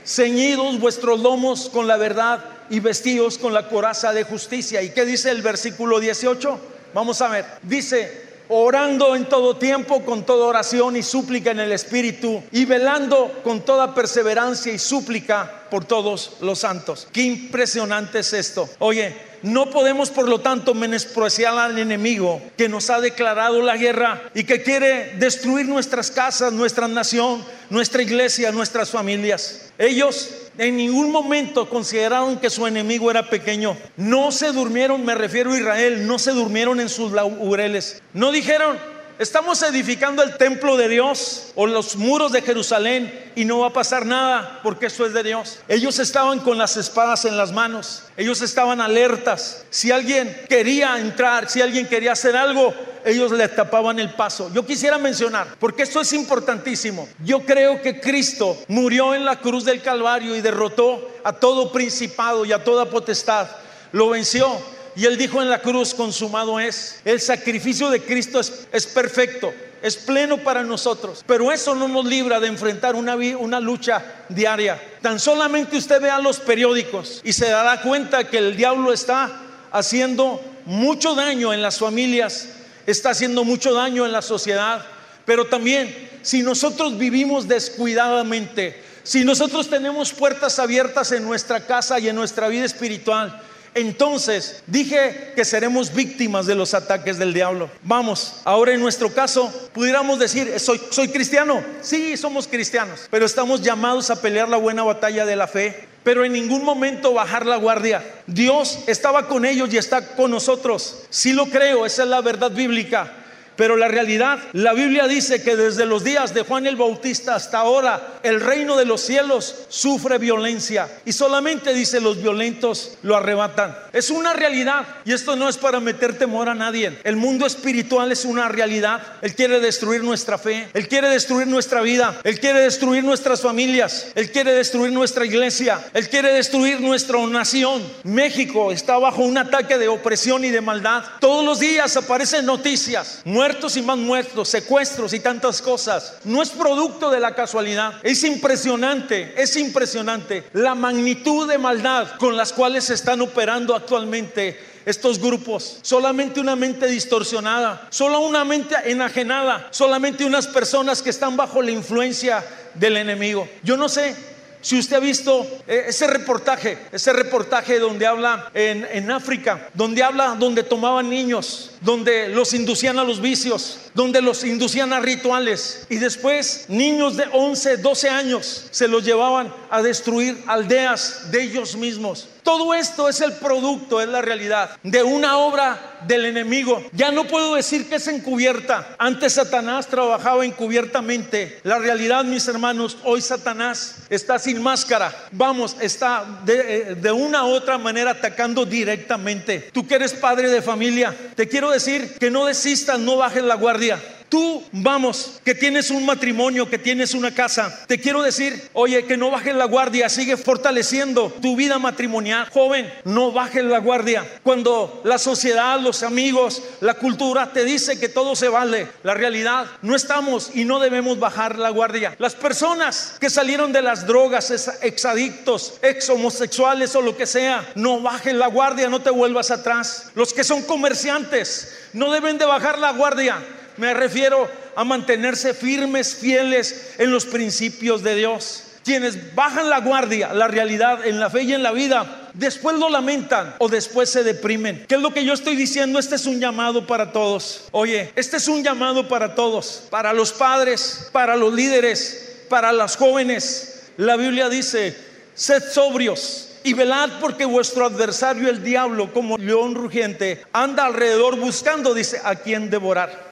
Ceñidos 0.05 0.79
vuestros 0.79 1.19
lomos 1.19 1.69
con 1.69 1.85
la 1.85 1.97
verdad 1.97 2.45
y 2.69 2.79
vestidos 2.79 3.37
con 3.37 3.53
la 3.53 3.67
coraza 3.67 4.13
de 4.13 4.23
justicia. 4.23 4.81
¿Y 4.81 4.91
qué 4.91 5.03
dice 5.03 5.29
el 5.29 5.41
versículo 5.41 5.99
18? 5.99 6.59
Vamos 6.93 7.21
a 7.21 7.27
ver. 7.27 7.45
Dice, 7.63 8.28
orando 8.49 9.15
en 9.15 9.25
todo 9.29 9.55
tiempo 9.55 10.03
con 10.03 10.25
toda 10.25 10.47
oración 10.47 10.95
y 10.95 11.03
súplica 11.03 11.51
en 11.51 11.59
el 11.59 11.71
Espíritu 11.71 12.43
y 12.51 12.65
velando 12.65 13.41
con 13.43 13.61
toda 13.61 13.93
perseverancia 13.93 14.73
y 14.73 14.79
súplica 14.79 15.67
por 15.69 15.85
todos 15.85 16.33
los 16.41 16.59
santos. 16.59 17.07
Qué 17.11 17.21
impresionante 17.21 18.19
es 18.19 18.33
esto. 18.33 18.67
Oye, 18.79 19.15
no 19.43 19.69
podemos 19.69 20.09
por 20.09 20.27
lo 20.27 20.39
tanto 20.39 20.73
menospreciar 20.73 21.57
al 21.57 21.77
enemigo 21.77 22.41
que 22.57 22.67
nos 22.67 22.89
ha 22.89 22.99
declarado 22.99 23.61
la 23.61 23.77
guerra 23.77 24.21
y 24.33 24.43
que 24.43 24.63
quiere 24.63 25.15
destruir 25.17 25.67
nuestras 25.67 26.11
casas, 26.11 26.51
nuestra 26.51 26.87
nación, 26.87 27.45
nuestra 27.69 28.01
iglesia, 28.01 28.51
nuestras 28.51 28.89
familias. 28.89 29.71
Ellos 29.77 30.29
en 30.57 30.77
ningún 30.77 31.11
momento 31.11 31.69
consideraron 31.69 32.37
que 32.37 32.49
su 32.49 32.67
enemigo 32.67 33.09
era 33.09 33.29
pequeño. 33.29 33.77
No 33.95 34.31
se 34.31 34.51
durmieron, 34.51 35.05
me 35.05 35.15
refiero 35.15 35.53
a 35.53 35.57
Israel, 35.57 36.05
no 36.05 36.19
se 36.19 36.31
durmieron 36.31 36.79
en 36.79 36.89
sus 36.89 37.11
laureles. 37.11 38.01
No 38.13 38.31
dijeron, 38.31 38.77
estamos 39.19 39.61
edificando 39.63 40.23
el 40.23 40.37
templo 40.37 40.77
de 40.77 40.87
Dios 40.87 41.51
o 41.55 41.67
los 41.67 41.97
muros 41.97 42.31
de 42.31 42.41
Jerusalén 42.41 43.31
y 43.35 43.43
no 43.45 43.59
va 43.59 43.67
a 43.67 43.73
pasar 43.73 44.05
nada 44.05 44.61
porque 44.63 44.87
eso 44.87 45.05
es 45.05 45.13
de 45.13 45.21
Dios. 45.21 45.59
Ellos 45.67 45.99
estaban 45.99 46.39
con 46.39 46.57
las 46.57 46.77
espadas 46.77 47.25
en 47.25 47.37
las 47.37 47.51
manos, 47.51 48.03
ellos 48.17 48.41
estaban 48.41 48.81
alertas. 48.81 49.65
Si 49.69 49.91
alguien 49.91 50.35
quería 50.47 50.97
entrar, 50.97 51.49
si 51.49 51.61
alguien 51.61 51.87
quería 51.87 52.13
hacer 52.13 52.35
algo, 52.35 52.73
ellos 53.05 53.31
le 53.31 53.47
tapaban 53.49 53.99
el 53.99 54.13
paso. 54.13 54.49
Yo 54.53 54.65
quisiera 54.65 54.97
mencionar, 54.97 55.47
porque 55.59 55.83
esto 55.83 56.01
es 56.01 56.13
importantísimo, 56.13 57.07
yo 57.23 57.41
creo 57.41 57.81
que 57.81 57.99
Cristo 57.99 58.57
murió 58.69 59.13
en 59.13 59.25
la 59.25 59.39
cruz 59.39 59.65
del 59.65 59.81
Calvario 59.81 60.35
y 60.35 60.41
derrotó 60.41 61.11
a 61.23 61.33
todo 61.33 61.71
principado 61.71 62.45
y 62.45 62.53
a 62.53 62.63
toda 62.63 62.89
potestad. 62.89 63.47
Lo 63.91 64.09
venció. 64.09 64.78
Y 64.95 65.05
él 65.05 65.17
dijo 65.17 65.41
en 65.41 65.49
la 65.49 65.61
cruz, 65.61 65.93
consumado 65.93 66.59
es. 66.59 67.01
El 67.05 67.21
sacrificio 67.21 67.89
de 67.89 68.01
Cristo 68.01 68.39
es, 68.39 68.67
es 68.71 68.85
perfecto 68.87 69.53
es 69.81 69.95
pleno 69.95 70.37
para 70.37 70.63
nosotros, 70.63 71.23
pero 71.25 71.51
eso 71.51 71.75
no 71.75 71.87
nos 71.87 72.05
libra 72.05 72.39
de 72.39 72.47
enfrentar 72.47 72.95
una, 72.95 73.15
una, 73.15 73.59
lucha 73.59 74.03
diaria. 74.27 74.81
Tan 75.01 75.19
solamente 75.19 75.77
usted 75.77 76.01
vea 76.01 76.19
los 76.19 76.39
periódicos 76.39 77.21
y 77.23 77.33
se 77.33 77.49
dará 77.49 77.81
cuenta 77.81 78.27
que 78.27 78.37
el 78.37 78.55
diablo 78.55 78.91
está 78.91 79.41
haciendo 79.71 80.41
mucho 80.65 81.15
daño 81.15 81.53
en 81.53 81.61
las 81.61 81.79
familias, 81.79 82.49
está 82.85 83.11
haciendo 83.11 83.43
mucho 83.43 83.73
daño 83.73 84.05
en 84.05 84.11
la 84.11 84.21
sociedad, 84.21 84.85
pero 85.25 85.45
también 85.45 86.09
si 86.21 86.43
nosotros 86.43 86.97
vivimos 86.97 87.47
descuidadamente, 87.47 88.83
si 89.03 89.23
nosotros 89.23 89.69
tenemos 89.69 90.11
puertas 90.11 90.59
abiertas 90.59 91.11
en 91.11 91.23
nuestra 91.23 91.65
casa 91.65 91.99
y 91.99 92.09
en 92.09 92.15
nuestra 92.15 92.47
vida 92.49 92.65
espiritual, 92.65 93.41
entonces 93.75 94.63
dije 94.67 95.33
que 95.35 95.45
seremos 95.45 95.93
víctimas 95.93 96.45
de 96.45 96.55
los 96.55 96.73
ataques 96.73 97.17
del 97.17 97.33
diablo. 97.33 97.69
Vamos, 97.83 98.41
ahora 98.45 98.73
en 98.73 98.81
nuestro 98.81 99.13
caso, 99.13 99.51
pudiéramos 99.73 100.19
decir, 100.19 100.59
soy, 100.59 100.79
soy 100.89 101.09
cristiano. 101.09 101.63
Sí, 101.81 102.17
somos 102.17 102.47
cristianos, 102.47 103.07
pero 103.09 103.25
estamos 103.25 103.61
llamados 103.61 104.09
a 104.09 104.21
pelear 104.21 104.49
la 104.49 104.57
buena 104.57 104.83
batalla 104.83 105.25
de 105.25 105.35
la 105.35 105.47
fe 105.47 105.89
pero 106.03 106.23
en 106.23 106.33
ningún 106.33 106.63
momento 106.63 107.13
bajar 107.13 107.45
la 107.45 107.57
guardia. 107.57 108.03
Dios 108.25 108.79
estaba 108.87 109.27
con 109.27 109.45
ellos 109.45 109.71
y 109.73 109.77
está 109.77 110.15
con 110.15 110.31
nosotros. 110.31 111.03
Sí 111.09 111.33
lo 111.33 111.45
creo, 111.47 111.85
esa 111.85 112.03
es 112.03 112.09
la 112.09 112.21
verdad 112.21 112.51
bíblica. 112.51 113.18
Pero 113.59 113.75
la 113.75 113.89
realidad, 113.89 114.39
la 114.53 114.71
Biblia 114.71 115.05
dice 115.05 115.43
que 115.43 115.57
desde 115.57 115.85
los 115.85 116.05
días 116.05 116.33
de 116.33 116.43
Juan 116.43 116.65
el 116.65 116.77
Bautista 116.77 117.35
hasta 117.35 117.57
ahora, 117.57 118.19
el 118.23 118.39
reino 118.39 118.77
de 118.77 118.85
los 118.85 119.01
cielos 119.01 119.53
sufre 119.67 120.17
violencia. 120.17 120.89
Y 121.03 121.11
solamente 121.11 121.73
dice 121.73 121.99
los 121.99 122.21
violentos 122.21 122.93
lo 123.01 123.17
arrebatan. 123.17 123.75
Es 123.91 124.11
una 124.11 124.31
realidad. 124.31 124.87
Y 125.03 125.11
esto 125.11 125.35
no 125.35 125.49
es 125.49 125.57
para 125.57 125.81
meter 125.81 126.17
temor 126.17 126.47
a 126.47 126.55
nadie. 126.55 126.99
El 127.03 127.17
mundo 127.17 127.45
espiritual 127.45 128.13
es 128.13 128.23
una 128.23 128.47
realidad. 128.47 129.01
Él 129.21 129.35
quiere 129.35 129.59
destruir 129.59 130.05
nuestra 130.05 130.37
fe. 130.37 130.69
Él 130.73 130.87
quiere 130.87 131.09
destruir 131.09 131.45
nuestra 131.45 131.81
vida. 131.81 132.17
Él 132.23 132.39
quiere 132.39 132.61
destruir 132.61 133.03
nuestras 133.03 133.41
familias. 133.41 134.13
Él 134.15 134.31
quiere 134.31 134.53
destruir 134.53 134.93
nuestra 134.93 135.25
iglesia. 135.25 135.85
Él 135.93 136.07
quiere 136.07 136.31
destruir 136.31 136.79
nuestra 136.79 137.19
nación. 137.27 137.83
México 138.03 138.71
está 138.71 138.97
bajo 138.97 139.21
un 139.23 139.37
ataque 139.37 139.77
de 139.77 139.89
opresión 139.89 140.45
y 140.45 140.49
de 140.49 140.61
maldad. 140.61 141.03
Todos 141.19 141.43
los 141.43 141.59
días 141.59 141.97
aparecen 141.97 142.45
noticias 142.45 143.19
muertos 143.49 143.77
y 143.77 143.81
más 143.81 143.97
muertos, 143.97 144.47
secuestros 144.47 145.11
y 145.11 145.21
tantas 145.21 145.59
cosas. 145.59 146.17
No 146.23 146.43
es 146.43 146.51
producto 146.51 147.09
de 147.09 147.19
la 147.19 147.33
casualidad. 147.33 147.93
Es 148.03 148.23
impresionante, 148.23 149.33
es 149.41 149.55
impresionante 149.55 150.43
la 150.53 150.75
magnitud 150.75 151.49
de 151.49 151.57
maldad 151.57 152.09
con 152.19 152.37
las 152.37 152.53
cuales 152.53 152.83
se 152.83 152.93
están 152.93 153.21
operando 153.21 153.73
actualmente 153.73 154.59
estos 154.85 155.17
grupos. 155.17 155.79
Solamente 155.81 156.39
una 156.39 156.55
mente 156.55 156.85
distorsionada, 156.85 157.87
solo 157.89 158.19
una 158.19 158.45
mente 158.45 158.75
enajenada, 158.85 159.67
solamente 159.71 160.25
unas 160.25 160.45
personas 160.45 161.01
que 161.01 161.09
están 161.09 161.35
bajo 161.35 161.63
la 161.63 161.71
influencia 161.71 162.45
del 162.75 162.97
enemigo. 162.97 163.49
Yo 163.63 163.77
no 163.77 163.89
sé 163.89 164.15
si 164.61 164.77
usted 164.77 164.97
ha 164.97 164.99
visto 164.99 165.47
eh, 165.67 165.85
ese 165.87 166.07
reportaje, 166.07 166.77
ese 166.91 167.13
reportaje 167.13 167.79
donde 167.79 168.05
habla 168.05 168.51
en, 168.53 168.85
en, 168.91 169.09
África, 169.09 169.69
donde 169.73 170.03
habla 170.03 170.35
donde 170.37 170.63
tomaban 170.63 171.09
niños, 171.09 171.71
donde 171.81 172.29
los 172.29 172.53
inducían 172.53 172.99
a 172.99 173.03
los 173.03 173.21
vicios, 173.21 173.79
donde 173.93 174.21
los 174.21 174.43
inducían 174.43 174.91
a 174.91 174.99
rituales 174.99 175.85
y 175.89 175.95
después 175.95 176.65
niños 176.67 177.15
de 177.15 177.25
11, 177.31 177.77
12 177.77 178.09
años 178.09 178.65
se 178.71 178.87
los 178.87 179.03
llevaban 179.03 179.53
a 179.69 179.81
destruir 179.81 180.43
aldeas 180.47 181.31
de 181.31 181.43
ellos 181.43 181.75
mismos. 181.75 182.27
Todo 182.49 182.73
esto 182.73 183.07
es 183.07 183.21
el 183.21 183.33
producto, 183.33 184.01
es 184.01 184.07
la 184.07 184.23
realidad 184.23 184.71
de 184.81 185.03
una 185.03 185.37
obra 185.37 185.99
del 186.07 186.25
enemigo. 186.25 186.83
Ya 186.93 187.11
no 187.11 187.25
puedo 187.25 187.53
decir 187.53 187.87
que 187.87 187.97
es 187.97 188.07
encubierta. 188.07 188.95
Antes 188.97 189.33
Satanás 189.33 189.85
trabajaba 189.85 190.43
encubiertamente. 190.43 191.59
La 191.61 191.77
realidad, 191.77 192.25
mis 192.25 192.47
hermanos, 192.47 192.97
hoy 193.03 193.21
Satanás 193.21 193.97
está 194.09 194.39
sin 194.39 194.63
máscara. 194.63 195.13
Vamos, 195.31 195.77
está 195.79 196.25
de, 196.43 196.95
de 196.95 197.11
una 197.11 197.45
u 197.45 197.49
otra 197.49 197.77
manera 197.77 198.09
atacando 198.09 198.65
directamente. 198.65 199.69
Tú 199.71 199.85
que 199.87 199.93
eres 199.93 200.13
padre 200.13 200.49
de 200.49 200.63
familia, 200.63 201.15
te 201.35 201.47
quiero 201.47 201.69
decir 201.69 202.15
que 202.17 202.31
no 202.31 202.47
desistas, 202.47 202.97
no 202.97 203.17
bajes 203.17 203.43
la 203.43 203.53
guardia. 203.53 204.01
Tú, 204.29 204.63
vamos, 204.71 205.39
que 205.43 205.55
tienes 205.55 205.89
un 205.89 206.05
matrimonio, 206.05 206.69
que 206.69 206.77
tienes 206.77 207.15
una 207.15 207.33
casa, 207.33 207.85
te 207.87 207.99
quiero 207.99 208.21
decir, 208.21 208.69
oye, 208.73 209.05
que 209.05 209.17
no 209.17 209.31
bajes 209.31 209.55
la 209.55 209.65
guardia, 209.65 210.07
sigue 210.07 210.37
fortaleciendo 210.37 211.33
tu 211.41 211.55
vida 211.55 211.79
matrimonial. 211.79 212.47
Joven, 212.53 212.91
no 213.05 213.31
bajes 213.31 213.63
la 213.63 213.79
guardia. 213.79 214.23
Cuando 214.43 215.01
la 215.03 215.17
sociedad, 215.17 215.79
los 215.79 216.03
amigos, 216.03 216.61
la 216.81 216.93
cultura 216.93 217.51
te 217.51 217.63
dice 217.63 217.99
que 217.99 218.07
todo 218.07 218.35
se 218.35 218.49
vale, 218.49 218.87
la 219.01 219.15
realidad, 219.15 219.65
no 219.81 219.95
estamos 219.95 220.51
y 220.53 220.63
no 220.63 220.79
debemos 220.79 221.19
bajar 221.19 221.57
la 221.57 221.71
guardia. 221.71 222.15
Las 222.19 222.35
personas 222.35 223.15
que 223.19 223.31
salieron 223.31 223.73
de 223.73 223.81
las 223.81 224.05
drogas, 224.05 224.51
exadictos, 224.81 225.73
ex 225.81 226.09
homosexuales 226.09 226.95
o 226.95 227.01
lo 227.01 227.17
que 227.17 227.25
sea, 227.25 227.67
no 227.73 227.99
bajen 227.99 228.37
la 228.37 228.47
guardia, 228.47 228.89
no 228.89 229.01
te 229.01 229.09
vuelvas 229.09 229.49
atrás. 229.49 230.11
Los 230.13 230.33
que 230.33 230.43
son 230.43 230.61
comerciantes 230.63 231.75
no 231.93 232.11
deben 232.11 232.37
de 232.37 232.45
bajar 232.45 232.77
la 232.77 232.91
guardia. 232.91 233.37
Me 233.79 233.93
refiero 233.93 234.45
a 234.75 234.83
mantenerse 234.83 235.53
firmes, 235.53 236.13
fieles 236.13 236.95
en 236.97 237.11
los 237.11 237.25
principios 237.25 238.03
de 238.03 238.13
Dios. 238.13 238.63
Quienes 238.83 239.33
bajan 239.33 239.69
la 239.69 239.79
guardia, 239.79 240.33
la 240.33 240.49
realidad 240.49 241.07
en 241.07 241.17
la 241.17 241.29
fe 241.29 241.43
y 241.43 241.53
en 241.53 241.63
la 241.63 241.71
vida, 241.71 242.29
después 242.33 242.77
lo 242.77 242.89
lamentan 242.89 243.55
o 243.57 243.69
después 243.69 244.09
se 244.09 244.23
deprimen. 244.23 244.85
¿Qué 244.85 244.95
es 244.95 245.01
lo 245.01 245.13
que 245.13 245.23
yo 245.23 245.31
estoy 245.31 245.55
diciendo? 245.55 245.97
Este 245.97 246.15
es 246.15 246.25
un 246.25 246.41
llamado 246.41 246.85
para 246.85 247.13
todos. 247.13 247.69
Oye, 247.71 248.11
este 248.17 248.35
es 248.35 248.49
un 248.49 248.65
llamado 248.65 249.07
para 249.07 249.33
todos, 249.33 249.83
para 249.89 250.11
los 250.11 250.33
padres, 250.33 251.07
para 251.13 251.37
los 251.37 251.53
líderes, 251.53 252.41
para 252.49 252.73
las 252.73 252.97
jóvenes. 252.97 253.83
La 253.95 254.17
Biblia 254.17 254.49
dice, 254.49 254.93
sed 255.35 255.63
sobrios 255.71 256.49
y 256.65 256.73
velad 256.73 257.21
porque 257.21 257.45
vuestro 257.45 257.85
adversario 257.85 258.49
el 258.49 258.61
diablo 258.61 259.13
como 259.13 259.37
león 259.37 259.73
rugiente 259.73 260.43
anda 260.51 260.85
alrededor 260.85 261.37
buscando, 261.37 261.93
dice, 261.93 262.19
a 262.25 262.35
quien 262.35 262.69
devorar. 262.69 263.28